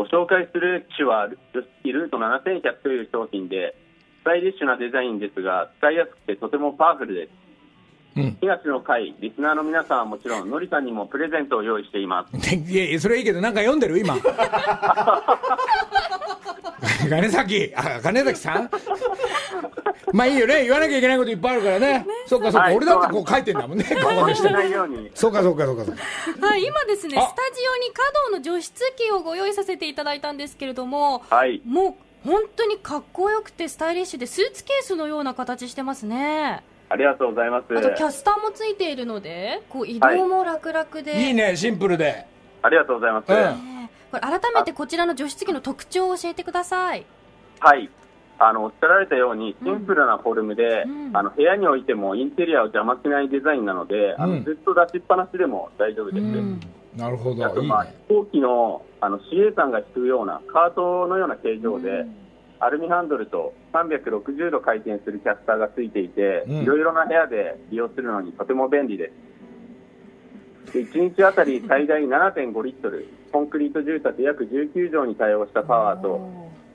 [0.00, 3.74] おご紹介する機種は、除湿機ルート7100という商品で、
[4.20, 7.30] スタイリッシュなデザインですが、使いやすくてとてもパワフルです。
[8.16, 12.36] うん東の会、リスナーの皆さんはもちろん、のりさんにもプレゼントを用意しています。
[12.54, 13.96] いやいやそれはいいけどなんか読んでる？
[13.98, 14.16] 今
[17.08, 18.68] 金崎あ金崎さん？
[20.12, 25.10] まあいいよね言わなきゃいけないこといっぱいあるからねそっかそっか、はい俺だってこう書いてんだもんねここにしてないように。
[25.14, 31.60] そうかそうかそうかそうかはい、今ですね、あスタジオに稼働の除湿機をご用意させていただいたんですけれども、はい。
[31.64, 36.62] もう本当にかっこよくてスタイリッシュでスーツケースのような形してますね。
[36.90, 37.76] ありがとうございます。
[37.76, 41.28] あとキャスターもついているので、こう移動も楽々で。
[41.28, 42.26] いいねシンプルで
[42.62, 43.32] ありがとうございます。
[43.32, 47.04] うんねこれ改めてこちらの除湿機の特徴を教えてください。
[47.60, 47.90] はい。
[48.38, 51.16] あの、おっしゃられたように、シンプルなフォルムで、うん。
[51.16, 54.38] あの、部屋においてもインテリアを邪魔しないデザインなので、あうん。
[54.38, 56.24] の、ずっと出しっぱなしでも大丈夫です。
[56.24, 56.60] うん。
[56.96, 57.44] なるほど。
[57.44, 62.06] あと、いいまあ、ね飛行機の、あの、CA さんが引くような、カートのような形状で、
[62.60, 66.62] アルミハンドルと360度回転するキャスターがついていて、うん。
[66.62, 69.28] いろいろな部屋で利用するのにとても便利です。
[70.72, 76.20] で1日あたり最大7.5リットル、コンクリート住宅約19畳に対応したパワーと、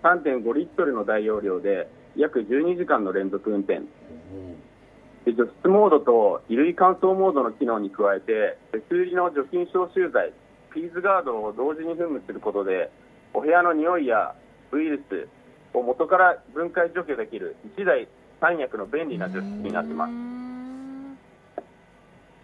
[0.04, 1.88] 3.5リットルの大容量で
[2.18, 3.82] 約12時間の連続運転。
[5.26, 10.34] で除湿モードと衣類乾燥モードの機能に加えて別売りの除菌消臭剤
[10.74, 12.92] ピーズガードを同時に噴霧することで
[13.34, 14.36] お部屋の匂いや
[14.74, 15.30] ウイルス
[15.74, 18.08] を元から分解除去できる1台
[18.42, 20.12] 3役の便利な除湿機になっています。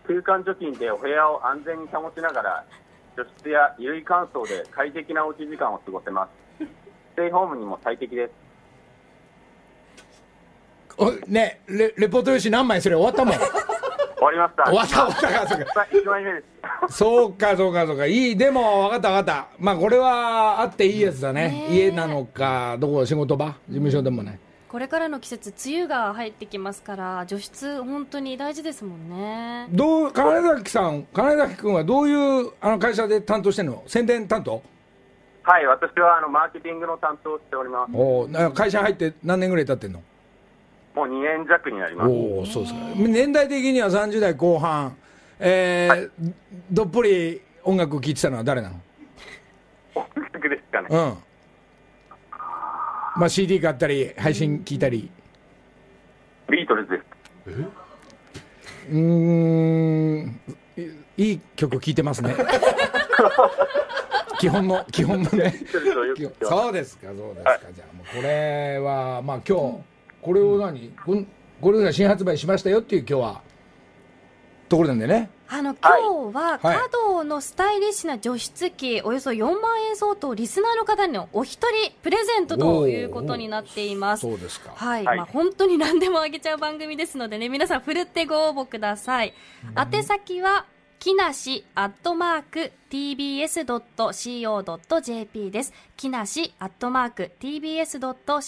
[0.08, 2.65] 空間除菌でお部屋を安全に保ちながら
[3.17, 6.49] 除湿や衣類乾燥で快適なおうち時間を過ごせます。
[7.20, 8.32] テイホームにも最適です。
[10.98, 13.36] おねレレポート用紙何枚それ終わったもん。
[13.36, 13.46] 終
[14.22, 14.64] わりました。
[14.66, 15.46] 終わった終わった。
[15.46, 16.44] かそうかさあ1枚目で
[16.90, 17.86] すそうかそうか。
[17.86, 19.48] そうかいいでも分かった分かった。
[19.60, 21.50] まあこれはあっていいやつだね。
[21.50, 21.76] ねえ。
[21.76, 23.48] 家なのかどこ仕事場？
[23.48, 29.68] 事務所でもねこれからの季節梅雨が入ってきますから除湿本当に大事ですもんね。
[29.72, 33.84] どう金崎さん金崎君はどういうあの会社で担当してるの？
[33.88, 34.62] 宣伝担当？
[35.50, 37.92] はい私はあのマーケティングの担当をしております。
[37.92, 40.04] おーな会社入って何年ぐらい経ってんの？
[40.94, 42.08] もう2年弱になります。
[42.12, 42.80] おおそうですか。
[42.96, 44.96] 年代的には30代後半。
[45.40, 46.34] えー
[46.70, 48.76] どっぷり音楽聴いてたのは誰なの？
[49.96, 50.88] 音楽ですかね。
[50.92, 50.98] うん。
[53.20, 55.10] まあ CD 買ったり配信聞いたり。
[56.48, 57.04] ビートルズです。
[58.92, 60.40] うーん。
[61.18, 62.36] いいい曲聴いてますね
[64.40, 65.54] 基本の基本のね。
[65.72, 69.84] そうですかそうですか、じゃあもうこれはまあ今日
[70.22, 70.92] これを何？
[71.06, 71.28] こん
[71.62, 73.42] これが新発売しましたよっていう今日は
[74.70, 75.30] ところなんでね。
[75.52, 76.78] あの今日ははい。
[76.78, 84.22] 華道のスタイリッシュな除湿機およそ4万円相当をリスナーの方にお一人プレゼントということになっています。
[84.22, 84.72] そうですか。
[84.76, 85.18] はい、はい。
[85.18, 89.34] まあ、本当に何でもあげちゃう番組ですのでね、皆さん、ふるってご応募ください。
[89.76, 90.66] 宛先は、
[91.00, 93.40] 木梨アットマーク tbs.co.jp
[95.50, 95.72] です。
[95.96, 98.48] 木梨アットマーク tbs.co.jp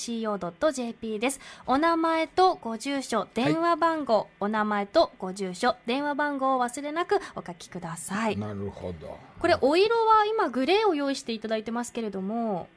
[1.19, 1.39] です。
[1.65, 8.35] お名前とご住所、電話番号、お名前とご住所、電話番号を忘れなくお書きください。
[8.37, 12.67] なるほどこれ、お色は今、グレーを用意していただいてますけれども、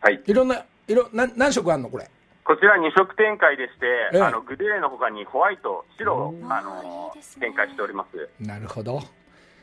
[0.00, 2.10] はいいろんな色な何色あんのこれ？
[2.48, 4.22] こちら2色展開でして、ええ。
[4.22, 7.48] あのグレーの他にホワイト、白をあのいいですね。
[7.48, 8.30] 展開しております。
[8.40, 9.02] なるほど。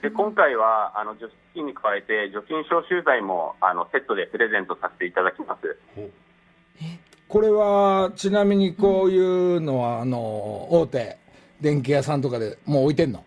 [0.03, 5.79] で今回はあの除湿機に加えて除菌消臭剤もあのセットでプレゼントさせていただきます。
[7.27, 10.19] これはちなみにこういうのは、あの
[10.69, 11.17] 大手
[11.59, 13.23] 電気屋さんとかでもう置いてんの？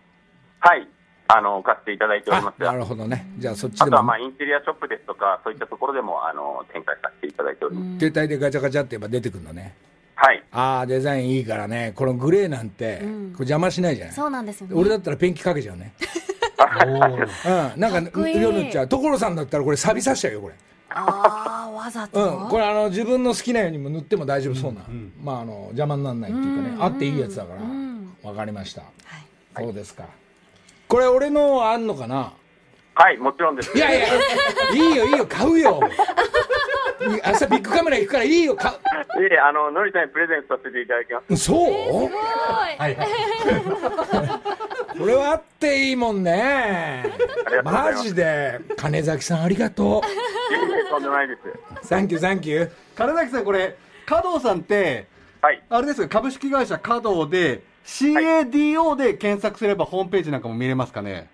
[0.61, 0.87] はい、
[1.31, 2.61] あの買っていただいておりあます。
[2.63, 3.27] なるほどね。
[3.37, 3.87] じゃあそっちでも。
[3.87, 7.99] あとはまあインテリアショップですとかそういったところでもあの展開させていただいております。
[7.99, 9.75] 携帯でガチャガチャって言えば出てくるのね。
[10.15, 11.93] はい、ああデザインいいからね。
[11.95, 13.09] このグレーなんて、うん。
[13.33, 14.15] これ邪魔しないじゃない？
[14.15, 14.73] そうなんですよね。
[14.75, 15.93] 俺だったらペンキかけちゃうね。
[16.85, 17.79] うん。
[17.79, 18.37] なんかかっこいい。
[18.37, 20.55] 色塗っちゃう所さんだったらこれ錆びさしちゃうよこれ。
[20.89, 22.37] ああ、わざと。
[22.37, 25.13] うん、これあの自分の好きなようにも塗っても大丈夫そうな、うん。
[25.23, 26.83] まああの邪魔にならないっていうかね、うん。
[26.83, 28.17] あっていいやつだから、うん。
[28.23, 28.87] わかりました、は
[29.61, 29.63] い。
[29.63, 30.03] そうですか
[30.89, 32.33] これ俺のあんのかな？
[32.95, 33.77] はい、もちろんです。
[33.77, 34.07] いやいや
[34.73, 35.25] いいよいいよ。
[35.27, 35.79] 買うよ。
[36.99, 38.55] い明日ビッグカメラ行くからいいよ。
[38.55, 38.75] 買い
[39.31, 41.33] えあののりさんにプレゼントさせていただきます。
[41.33, 42.11] うそう、すごい。
[42.77, 43.07] はいはい。
[44.97, 47.05] これはあっていいもんね。
[47.63, 48.59] マジで。
[48.75, 51.39] 金崎さんありがといえいえとんでもないです。
[51.83, 55.07] うサンキューサンキュー金崎さんこれ加藤さんって
[55.41, 61.29] はい、あれですよ株式会社加藤で CADO で検索すればホームページなんかも見れますかね、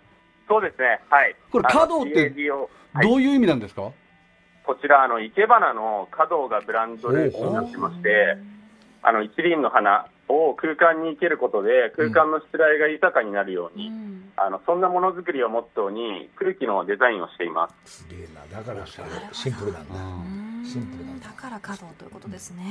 [0.47, 1.01] そうですね。
[1.09, 1.35] はい。
[1.51, 2.33] これ CADO って
[3.01, 3.91] どういう意味なんですか？
[4.65, 8.35] こちら、あの、生け花の華道がブランドルーツになってまして、
[9.03, 14.31] あの、一輪の花を空間に生けることで、空間のしつらいが豊かになるように、うん。
[14.35, 18.05] あの、そんなものづくりをモットーに、空気のデザインをしています。
[18.05, 18.57] すげえな。
[18.57, 19.93] だからさシンプルなんだ。
[20.67, 21.27] シンプルなんだ。
[21.27, 22.63] だから稼働ということですね。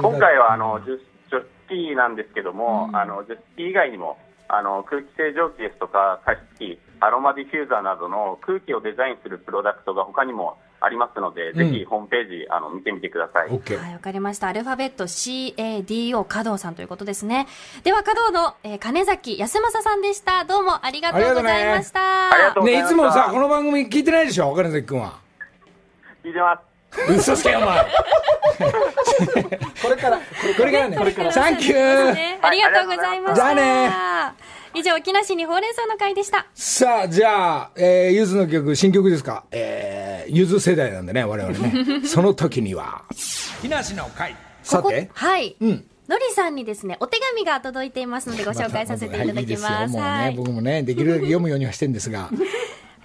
[0.00, 0.96] 今回は、あの、除
[1.32, 4.18] 除湿機なんですけども、うんあの、除湿機以外にも、
[4.48, 13.48] あの、空気清浄機ですとか、加湿器、アロマディフューザーなどの空気をデザインするプロダクトが他にもありますので、んぜひホームページ、あの、見てみてください。
[13.48, 14.48] オッケーはい、わかりました。
[14.48, 17.46] アルファベット CADO 加藤さんということですね。
[17.82, 20.44] では、加藤の、えー金崎康政さんでした。
[20.44, 22.32] どうもありがとうございました。
[22.32, 25.18] ありがとうございねいましたつもさこの番組聞いてないでしょ金崎君は
[26.24, 26.71] 聞いてます。
[27.08, 27.84] 嘘つけよお前
[29.82, 33.54] これからこれからねこれからサンキューねありがとうございました。
[33.54, 33.64] じゃ
[34.28, 36.46] あね以上、木梨にほうれん草の会でした。
[36.54, 39.44] さあ、じゃあ、えー、ゆずの曲、新曲ですか？
[39.50, 42.00] えー、ゆず世代なんでね、我々ね。
[42.08, 43.02] その時には。
[43.60, 44.34] 木梨の会。
[44.62, 45.56] さここて、はい。
[45.60, 45.84] うん。
[46.08, 49.36] のりさんにですね、お手紙が届いていますのでご紹介させていただきます。
[49.36, 52.30] はいいいですよもうね、はい僕もね、できるだけ読むようにはしてるんですが。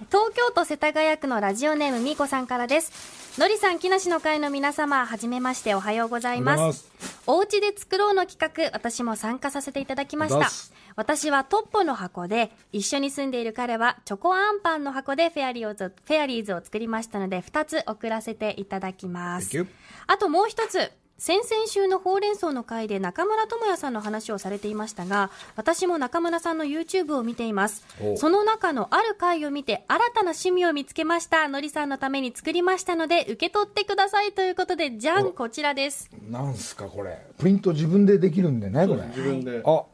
[0.06, 3.40] 東京都世田谷区のラジオネームみーこさんからです。
[3.40, 6.88] のりさん、木梨の会の皆様、はじめましておはようございます。
[7.26, 10.48] おうちで作ろうの企画、私も参加させていただきました。
[10.94, 19.66] 私はトッポの箱で、一緒に住んでいる彼はチョコアンパンの箱でフェアリーをフェアリーズを作りましたので、2つ送らせていただきます。
[20.06, 20.92] あともう一つ。
[21.20, 27.84] 先々週のほうれん草の回で中村智也さんの話をされていましたが、私も中村さんの YouTube を見ています。
[28.00, 28.16] お。
[28.16, 31.48] その中のある回を見て新たな趣味を見つけました。
[31.48, 36.08] のりさんのために作りましたので、受け取ってくださいということで、じゃん、こちらです。
[36.30, 37.18] なんすかこれ。
[37.36, 39.02] プリント自分でできるんでねこれ。
[39.08, 39.60] 自分で。
[39.66, 39.84] あ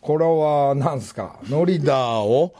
[0.00, 1.38] これはなんすか？
[1.44, 2.52] ノリダーを？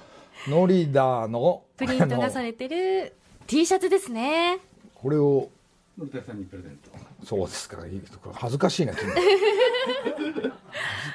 [0.47, 1.65] ノリダーの？
[1.77, 3.15] プリントがされてる
[3.49, 4.61] T シャツですね。
[4.95, 5.49] これを。
[5.99, 6.91] のりたけさんにプレゼント
[7.25, 7.79] そうですか
[8.35, 9.11] 恥ずかしいな君。
[9.11, 9.25] 恥
[10.43, 10.51] ず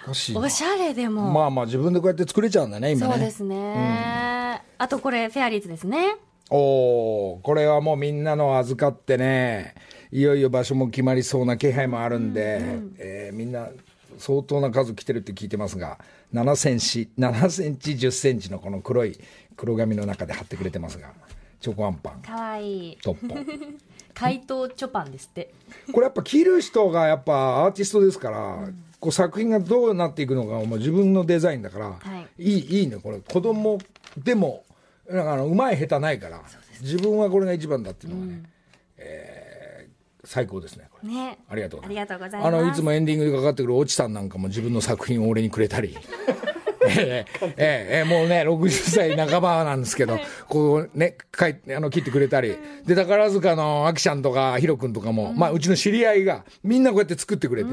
[0.06, 0.40] かしいな。
[0.40, 1.32] おしゃれでも。
[1.32, 3.14] まあまあ自分でこうやって作れちゃうんだね今ね。
[3.14, 4.62] そうですね。
[4.78, 6.16] あとこれ、フェアリーズですね。
[6.50, 9.76] おおこれはもうみんなの預かってね。
[10.12, 12.60] いよいよ場所も決まりそうな気配もあるんで、
[12.98, 13.68] えーみんな
[14.18, 16.00] 相当な数来てるって聞いてますが
[16.34, 19.20] 7センチ7センチ10センチのこの黒い
[19.56, 21.12] 黒紙の中で貼ってくれてますが
[21.60, 22.22] チョコアンパン。
[22.22, 22.98] かわいい。
[23.04, 23.36] トッポ
[24.20, 25.54] 怪盗チョパンですって。
[25.92, 31.98] これやっぱ着る人がやっぱアーティストですから、こう作品がどうなっていくのかもう自分のデザインだから、は
[32.38, 32.44] い。
[32.44, 33.20] い、いいいねこれ。
[33.20, 33.78] 子供
[34.18, 34.64] でも
[35.10, 36.42] なんかあのうまい下手ないから
[36.82, 38.44] 自分はこれが一番だっていうのがね、
[38.98, 39.68] えー
[40.28, 41.10] 最高ですねこれ。
[41.10, 41.38] ね。
[41.48, 42.56] ありがとうありがとうございます。
[42.56, 45.96] あのいつもエンディングでかかってくる越智さんなんかも自分の作品を俺にくれたり
[46.90, 57.70] ええええええもうね60歳半ばなんですけどこうねかいあの切ってくれたりで宝塚のあきちゃんとかヒロ君とかも、まあ、うちの知り合いがみんなこうやって作ってくれて、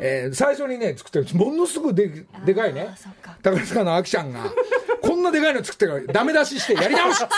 [0.00, 2.88] ええ最初にね作ったらものすごいででかいね。
[3.42, 4.40] 宝塚のあきちゃんが
[5.24, 7.16] なでかいの作ってからダメ出ししてやり直し。
[7.16, 7.28] っつっ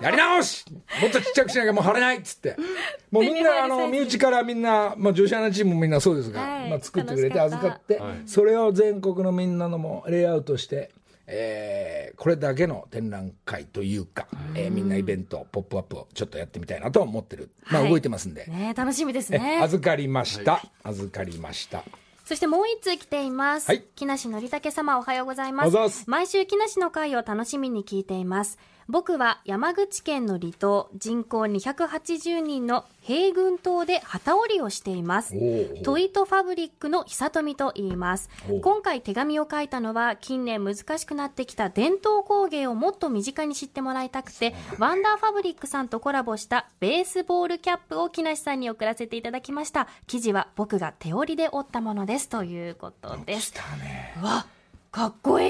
[0.00, 0.64] てやり直し。
[1.00, 2.56] もっとちっちゃくしなきゃもう貼れないっつって。
[3.10, 6.70] もうみんなあの身内からみんな、まあ、女子アナチームもみんなそうですが、はい。
[6.70, 8.22] まあ、作ってくれて預かって、はい。
[8.26, 10.90] それを全国のみんなのもレイアウトして、
[11.26, 17.90] えーこれだけの展覧会というか、えーみんなイベントポップアップをちょっとやってみたいなとは思ってる、まあ、はい。
[17.90, 19.60] 動いてますんで、ね楽しみですえね。
[19.62, 21.84] 預かりました、預かりました
[22.28, 23.68] そしてもう一通来ています。
[23.68, 26.10] はい木梨のりたけ様おはようございますおはようございます。
[26.10, 28.58] 毎週木梨の会を楽しみに聞いています。
[28.90, 35.34] 僕は山口県の離島人口280人の平郡島で旗織りをしています。
[35.82, 38.60] トイトファブリックの久富と言いますお。
[38.60, 49.86] 今回手紙を書いたのは近年難しくなってきた伝統工芸をもっと身近に知ってもらいたくて、ワンダーファブリックさんとコラボしたベースボールキャップを木梨さんに送らせていただきました。
[50.06, 53.52] 生地は僕が手織りで織ったものですということです。
[53.54, 54.46] だねうわ、
[54.90, 55.48] かっこいい。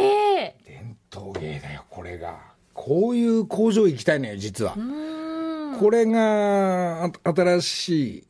[0.66, 4.76] 伝統芸だよこれがこういう工場行きたいのよ実は。
[5.80, 8.24] これがあ新しい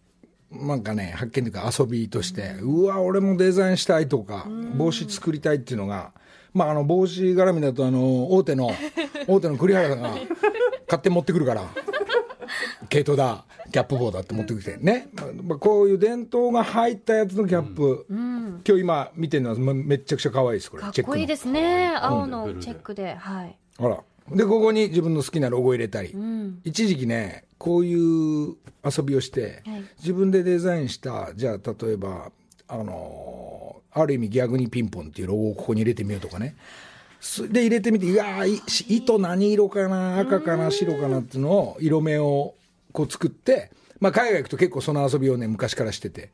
[0.50, 6.12] なんかね発見というか遊びとして、うわ俺もデザインしたいとか帽子作りたいっていうのが
[6.54, 8.70] まああの帽子絡みだとあの大手の
[9.28, 10.08] 大手の栗原さんが
[10.88, 11.68] 勝手に持ってくるから
[12.88, 15.08] 毛糸だキャップ帽だって持ってきてね、
[15.44, 20.84] まあ、こういう伝統が入ったやつのキャップ、今日今見てるのはまめっちゃくちゃ可愛いですこれ。
[20.84, 21.14] かっチェックの。
[21.16, 21.92] こいいですね。
[22.00, 22.30] 青うん。
[22.30, 23.14] のチェックで。
[23.14, 23.58] はい。
[23.76, 23.98] ほら
[24.32, 26.60] でここに自分の好きなロゴ入れたり、うん。
[26.64, 29.84] 一時期ねこういう遊びをして、はい。
[29.98, 32.30] 自分でデザインしたじゃあ例えば
[32.68, 33.58] あのー
[33.90, 36.56] ある意味逆にピンポンっていうロゴをここに入れてみようとかね。
[37.20, 42.54] すで入れてみてうわ糸何色かな赤かな白かなっていうのを色目を
[42.92, 46.30] こう作って、まあ、海外行くと結構その遊びをね昔からしてて、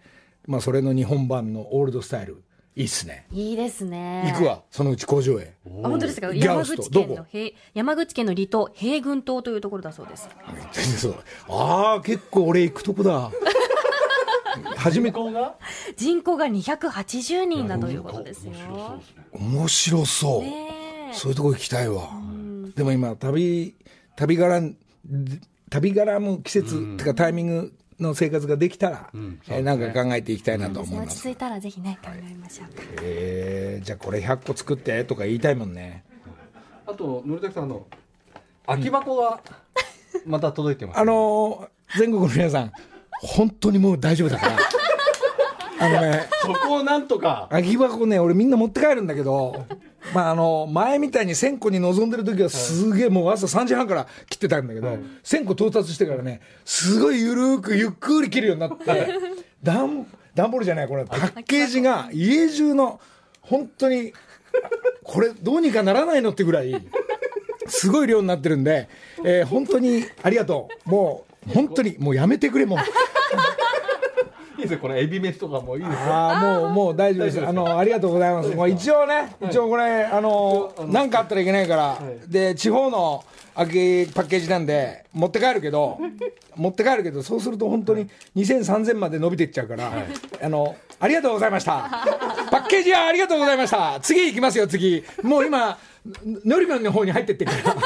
[0.46, 2.42] まあ、それの日本版のオールドスタイル
[2.76, 3.26] いいっすね。
[3.32, 4.30] いいですね。
[4.32, 5.54] 行くわそのうち工場へ。
[5.64, 6.32] あ、本当ですか？
[6.34, 10.28] ギャ山オストどこ口県の平、山口県の離島、平郡島というところだそうです。
[10.98, 11.14] そう。
[11.50, 13.30] ああ結構俺行くとこだ。
[14.76, 15.12] 初めて。
[15.16, 15.54] こが？
[15.96, 18.52] 人口が280人だということですよ。
[19.32, 22.08] 面白そう、そういうとこ行きたいわ、
[22.74, 23.74] でも今旅
[24.16, 24.76] 旅絡ん
[25.70, 29.10] 旅絡む季節、ってかタイミングの生活ができたら、
[29.48, 31.36] えーなんか考えていきたいなと思います、落ち着い。
[31.36, 32.82] たらぜひね、考えましょうか。
[33.02, 33.84] えー。
[33.84, 36.04] じゃあこれ100個作ってとか言いたいもんね。
[36.86, 37.86] あとのりたけさんの
[38.66, 39.40] 空き箱が
[40.26, 42.72] また届いてます、あのー全国の皆さん
[43.20, 44.58] 本当にもう大丈夫だから。
[45.86, 47.46] あのねそこをなんとか。
[47.50, 49.66] 空き箱ね俺みんな持って帰るんだけど
[50.12, 54.88] まああの前みたいに1000個に臨んでる時はすげえもう朝3時半から切ってたんだけど、
[55.22, 59.08] 1000個到達してからねすごいゆるーくゆっくり切るようになって
[59.62, 63.00] 段段ボールじゃないこれパッケージが家中の
[63.40, 64.12] 本当に
[65.02, 66.74] これどうにかならないのってぐらい
[67.66, 68.88] すごい量になってるんで、
[69.24, 70.90] えー本当にありがとう。
[70.90, 72.78] もう本当に、もうやめてくれ、もう。
[74.64, 75.98] ですよ、このエビ飯とかもいいですよ。
[76.12, 77.46] ああ、もう、もう大丈夫です。
[77.46, 78.50] あの、ありがとうございます。
[78.50, 83.68] もう一応ね、一応これ、あの、なんかあったらいけないから、で、地方のパッ
[84.26, 85.98] ケージなんで、持って帰るけど、
[86.56, 89.92] 持って帰るけど、そうすると本当に2000、3000まで伸びていっちゃうから、
[90.42, 91.72] あの、ありがとうございました。
[92.50, 93.98] パッケージはありがとうございました。
[94.00, 95.04] 次行きますよ、次。
[95.22, 95.78] もう今、
[96.44, 97.76] のりまんの方に入ってってるから。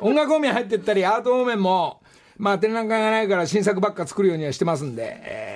[0.00, 2.00] 音楽方面入ってったり、アート方面も、
[2.38, 5.52] まあ展覧会がないから新作ばっか作るようにはしてますんで、え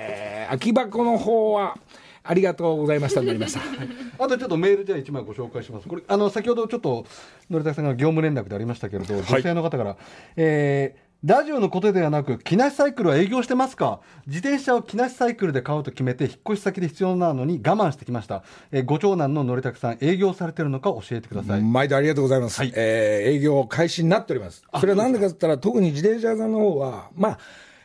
[0.51, 1.77] 空き箱の方は、
[2.23, 3.61] ありがとうございましたになりました。
[4.23, 5.87] あとちょっとメールじゃあ1枚ご紹介します。
[5.87, 7.05] これ、あの、先ほどちょっと、
[7.49, 9.97] のりたけさんが業務連絡でありましたけれど、女性の方から、
[10.35, 14.01] えー、ラジオのことではなく、木梨サイクルは営業してますか？
[14.27, 18.43] 自転車を木梨サイクルで買うと決めて、引っ越し先で必要なのに我慢してきました。
[18.71, 21.61] えーご長男ののりたけさん、営業されてるのか教えてください。
[21.61, 22.61] 毎度ありがとうございます。
[22.63, 24.63] えー営業開始になっております。
[24.79, 27.39] それはなんでかって言ったら、特に自転車屋さんの方は、まあ、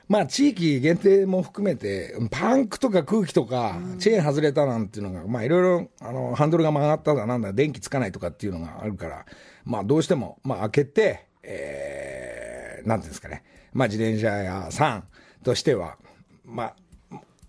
[0.08, 9.26] まあ、地域限定も含めて、パンクとか空気とか、チェーン外れたなんていうのが、まあ、いろいろ、あの、ハンドルが曲がっただなんだ、電気つかないとかっていうのがあるから、
[9.64, 13.42] まあ、どうしても、まあ、開けて、えー、なんていうんですかね、
[13.72, 15.04] まあ、自転車屋さん
[15.42, 15.96] としては、
[16.44, 16.76] まあ、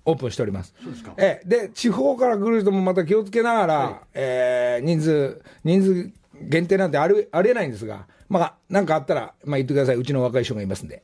[0.06, 0.74] オープンしております。
[1.18, 9.96] ええで、地方から来る人もまた気をつけながら、えー人数、人数限定なんてあるありえないんですが、まあ、なんかあったら、まあ言ってください。
[9.96, 11.04] うちの若い人がいますんで。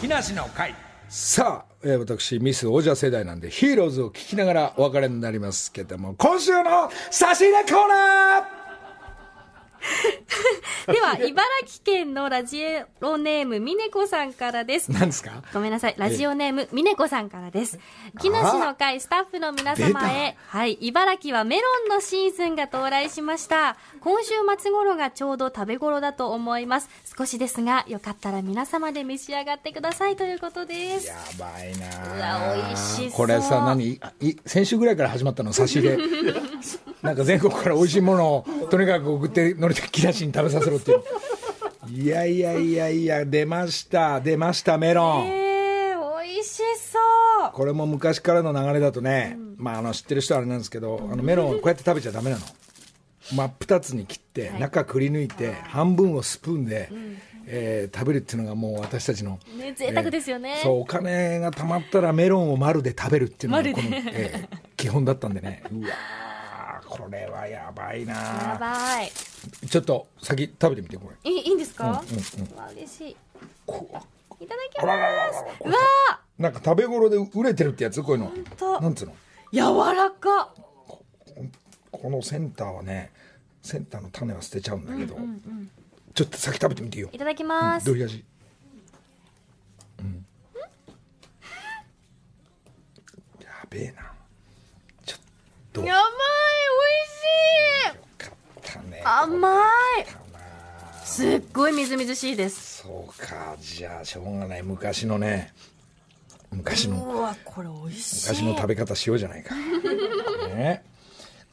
[0.00, 0.74] 木梨の会。
[1.14, 8.61] さあ、えー私、ミス王者世代なんで、ヒーローズを聞きながらお別れになりますけども、今週の差し入れコーナー
[10.86, 12.60] では、茨城県のラジ
[13.00, 14.90] オネーム、みねこさんからです。
[14.90, 15.42] 何ですか？
[15.52, 15.94] ごめんなさい。
[15.96, 17.78] ラジオネーム、みねこさんからです。
[18.20, 23.76] 木梨の会スタッフの皆様へ、はい、茨城はメロンのシーズンが到来しました。
[24.00, 26.88] 今週末頃がちょうど食べ頃だと思います。
[27.16, 31.06] 少しですが、よかったら皆様で召し上がってくださいということです。
[31.06, 33.98] やばいなうわ美味しそうこれさ、何？
[34.02, 35.98] あい先週ぐらいから始まったの、差し入れ。
[37.02, 41.04] なんか全国から美味しいものをとにかく送って、乗りて木梨に食べさせろっていうの。
[41.88, 45.26] いやいやいやいや、出ました、出ました、メロン。
[45.26, 46.98] えー、美味しそ
[47.48, 47.52] う。
[47.52, 52.42] これも昔からの流れだとね、まあ、あの知ってる人はあれなんですけど、あのメロンをこうやって食べちゃダメなの。
[53.32, 56.90] 真っ二つに切って、中くり抜いて、半分をスプーンで、
[57.46, 59.38] えー食べるっていうのがもう私たちの。
[59.58, 60.60] ね、贅沢ですよね。
[60.62, 65.62] そう、お金が貯まったらメロンを丸で食べるっていうのがこの、えー基本だったんでね。
[65.70, 66.31] うわー
[66.92, 69.10] これはやばいやなばい。
[69.68, 71.30] ちょっと先食べてみて、これ。
[71.30, 73.16] いいいいんですか、うんうんうわ、嬉しい。
[73.66, 73.88] こ
[74.40, 75.44] いただきます。
[75.58, 75.76] こうわ
[76.38, 78.02] なんか食べ頃で売れてるってやつ？
[78.02, 78.32] こういうの。
[78.58, 79.12] 当なんつうの？
[79.12, 79.16] ー
[79.52, 80.52] 柔らか。
[81.90, 83.12] このセンターはね
[83.62, 85.16] センターの種は捨てちゃうんだけど、
[86.14, 87.08] ちょっと先食べてみてよ。
[87.12, 87.86] いただきます。
[87.86, 88.24] どういう味？
[90.00, 90.26] うん。
[93.40, 94.12] やべえな。
[95.04, 95.20] ちょっ
[95.72, 95.82] と。
[95.82, 96.04] やばい、
[97.86, 98.28] 美味しい。
[98.28, 99.62] かったね甘い。
[101.04, 102.82] すっごいみずみずしいです。
[102.82, 103.56] そうか。
[103.60, 104.64] じゃあしょうがない。
[104.64, 105.52] 昔のね。
[106.50, 107.04] 昔の。
[107.04, 108.30] うわ、これ美味しい。
[108.30, 109.54] 昔の食べ方しようじゃないか。
[109.54, 110.82] ね。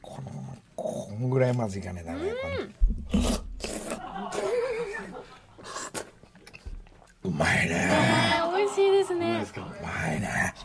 [0.02, 0.32] この
[0.76, 3.18] こんぐらいまずいかねえだね、こ
[7.24, 7.92] のうまいね。
[8.58, 9.46] 美味しいですね。
[9.56, 10.56] うまいね。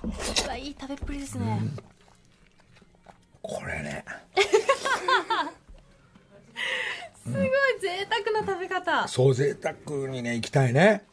[0.59, 1.61] いい食べっぷりですね。
[3.43, 4.05] これね
[7.25, 7.51] すごい
[7.81, 9.09] 贅沢な食べ方。
[9.09, 11.05] そう贅沢にね行きたいね。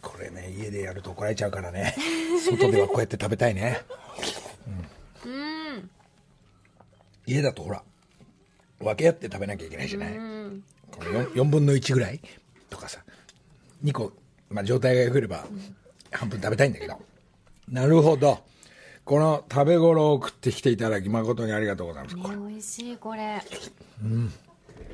[0.00, 1.94] これね家でやると怒られちゃうからね。
[2.44, 3.80] 外ではこうやって食べたいね、
[5.24, 5.90] うん。
[7.26, 7.82] 家だとほら
[8.78, 10.12] 分け合って食べなきゃいけないじゃない、
[10.90, 12.20] これ 4, 4分の1ぐらい
[12.68, 13.02] とかさ。
[13.82, 14.12] 2個、
[14.48, 15.46] まあ、状態が良ければ
[16.10, 17.00] 半分食べたいんだけど。
[17.68, 18.42] なるほど。
[19.04, 23.42] この食べ頃を送ってきていただき誠にありがとうございます、こ美味しいこれ。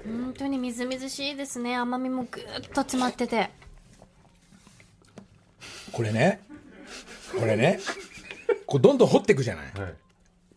[0.04, 1.76] 本当にみずみずしいですね。
[1.76, 3.50] 甘みもぐーっと詰まってて。
[5.92, 6.40] これね。
[7.38, 7.78] これね。
[8.66, 9.64] こうどんどん掘っていくじゃない。
[9.80, 9.94] はい。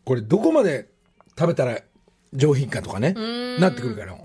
[0.05, 0.89] これどこまで
[1.37, 1.79] 食べたら
[2.33, 3.13] 上品かとかね。
[3.59, 4.15] なってくるから。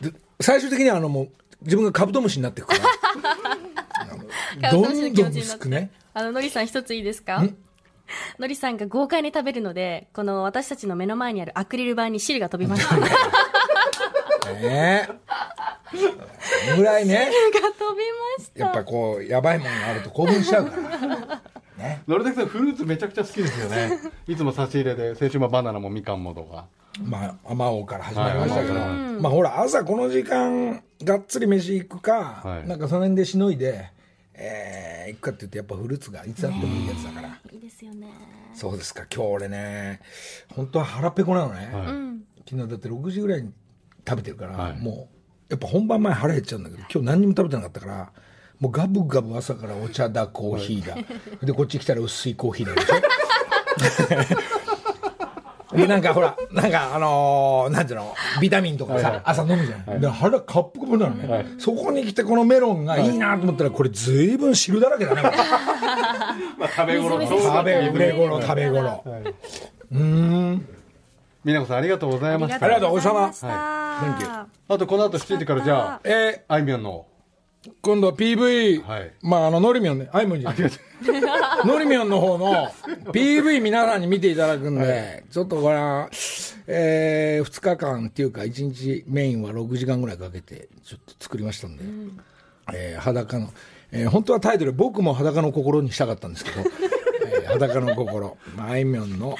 [0.00, 1.28] で最終的にはあのもう
[1.62, 2.80] 自分がカブトムシになっていくから。
[4.70, 5.90] あのどんどん薄くね。
[6.12, 7.42] あの、のりさん一ついいですか？
[8.38, 12.96] のりさんが豪快に食べるので、この私たちの目の前にあるアクリル板に汁が飛びました。
[14.52, 15.08] ね。
[16.72, 17.30] えぐらいね
[17.78, 18.04] 飛び
[18.38, 18.60] ました。
[18.60, 21.42] やっぱこうやばいものがあると興奮しちゃうから。
[21.76, 22.02] ね。
[22.06, 23.98] のりたけさん、フルーツめちゃくちゃ好きですよね。
[24.26, 26.66] いつも差し入れで、先週もバナナもみかんもとか。
[27.02, 28.88] まあ、アマオから始まりましたけど、はい
[29.20, 32.68] まあほら、朝この時間、がっつり飯行くか、はい。
[32.68, 33.90] なんかその辺でしのいで、
[34.34, 38.08] えー、行くかっていうとやっぱフルーツがいつあってもいいやつだから、いいですよね。
[38.54, 39.06] そうですか。
[39.12, 40.00] 今日俺ね
[40.54, 41.86] 本当は腹ペコなのね、はい。
[41.88, 42.24] うん。
[42.48, 43.52] 昨日だって6時ぐらいに
[44.06, 44.78] 食べてるから、はい。
[44.78, 48.12] もうやっぱ本番前腹減っちゃうんだけど今日何にも食べてなかったから
[48.60, 50.96] もうガブガブ朝からお茶だコーヒーだ、
[51.42, 59.16] でこっち来たら薄いコーヒーだ でしょでなんかほらなんかあのーなんていうのビタミンとかさ、はい。
[59.16, 65.22] はい朝飲むじゃん、で腹カップカップなのね、そこに来てこのメロンがいいなと思ったらこれずいぶん汁だらけだね。
[65.22, 68.86] こ れまあ、食べ頃食べ頃食べ頃。
[68.86, 69.02] はい。
[69.92, 70.66] うーん
[71.44, 72.64] 美奈子さんありがとうございました。
[72.64, 73.46] ありがとうございました。
[73.46, 74.72] はい。
[74.72, 77.06] あとこの後7時からじゃあえあいみょんの。
[77.10, 77.14] ー
[77.80, 79.12] 今度は PV、はい。
[79.22, 80.08] まああののりみょんね。
[80.12, 80.60] あいみょんじゃない。
[81.66, 82.68] のりみょんの方の
[83.12, 86.10] PV 皆さんに見ていただくんで、ちょっとこれは、
[86.66, 91.84] えー、2日間っていうか1日メインは6時間ぐらいかけてちょっと作りましたんで、
[92.72, 93.50] えー裸の、
[93.92, 96.60] えー本当はタイトル僕も裸の心にしたかったんですけど、
[97.44, 99.36] えー裸の心、まああいみょんの、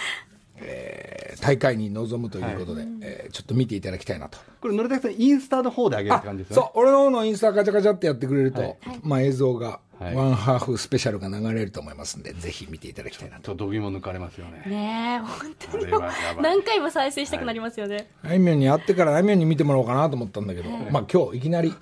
[0.56, 4.38] えー大会に臨むということで、えーちょっと見ていただきたいなと。
[4.60, 6.70] これ、のりたけさん、インスタの方で上げるって感じですよね。
[6.74, 13.42] そう、俺の方のインスタガチャガチャってやってくれると、はいまあ映像が、はいワンハーフスペシャルが流れると思いますんで、ぜひ見ていただきたいなと。
[13.42, 14.62] ちょっと度肝抜かれますよね。
[14.66, 18.08] ねえ、本当に何回も再生したくなりますよね。
[18.22, 21.72] あいみょんに会ってからあいみょんに見てもらおうかなと思ったんだけど、まあ今日いきなり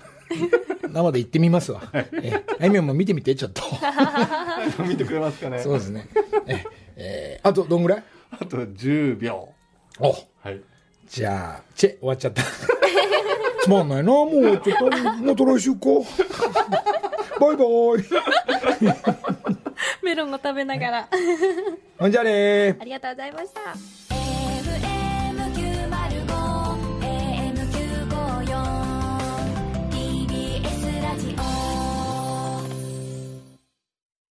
[0.91, 1.81] 生で行ってみますわ。
[1.93, 3.61] えあいみょんも見てみて、ちょっと。
[4.83, 5.59] 見てくれますかね。
[5.59, 6.07] そうですね。
[6.47, 6.65] え、
[6.95, 8.03] えーあとどんぐらい？
[8.39, 9.49] あと10秒。
[9.99, 10.11] お
[10.41, 10.61] はい。
[11.07, 12.43] じゃあ、チェ、終わっちゃった。
[13.63, 16.03] つまんないな、もう、ちょっと、また来週行こう。
[17.39, 19.03] バイバイ。
[20.03, 21.09] メロンを食べながら。
[21.99, 22.81] ほんじゃあねー。
[22.81, 24.02] ありがとうございました。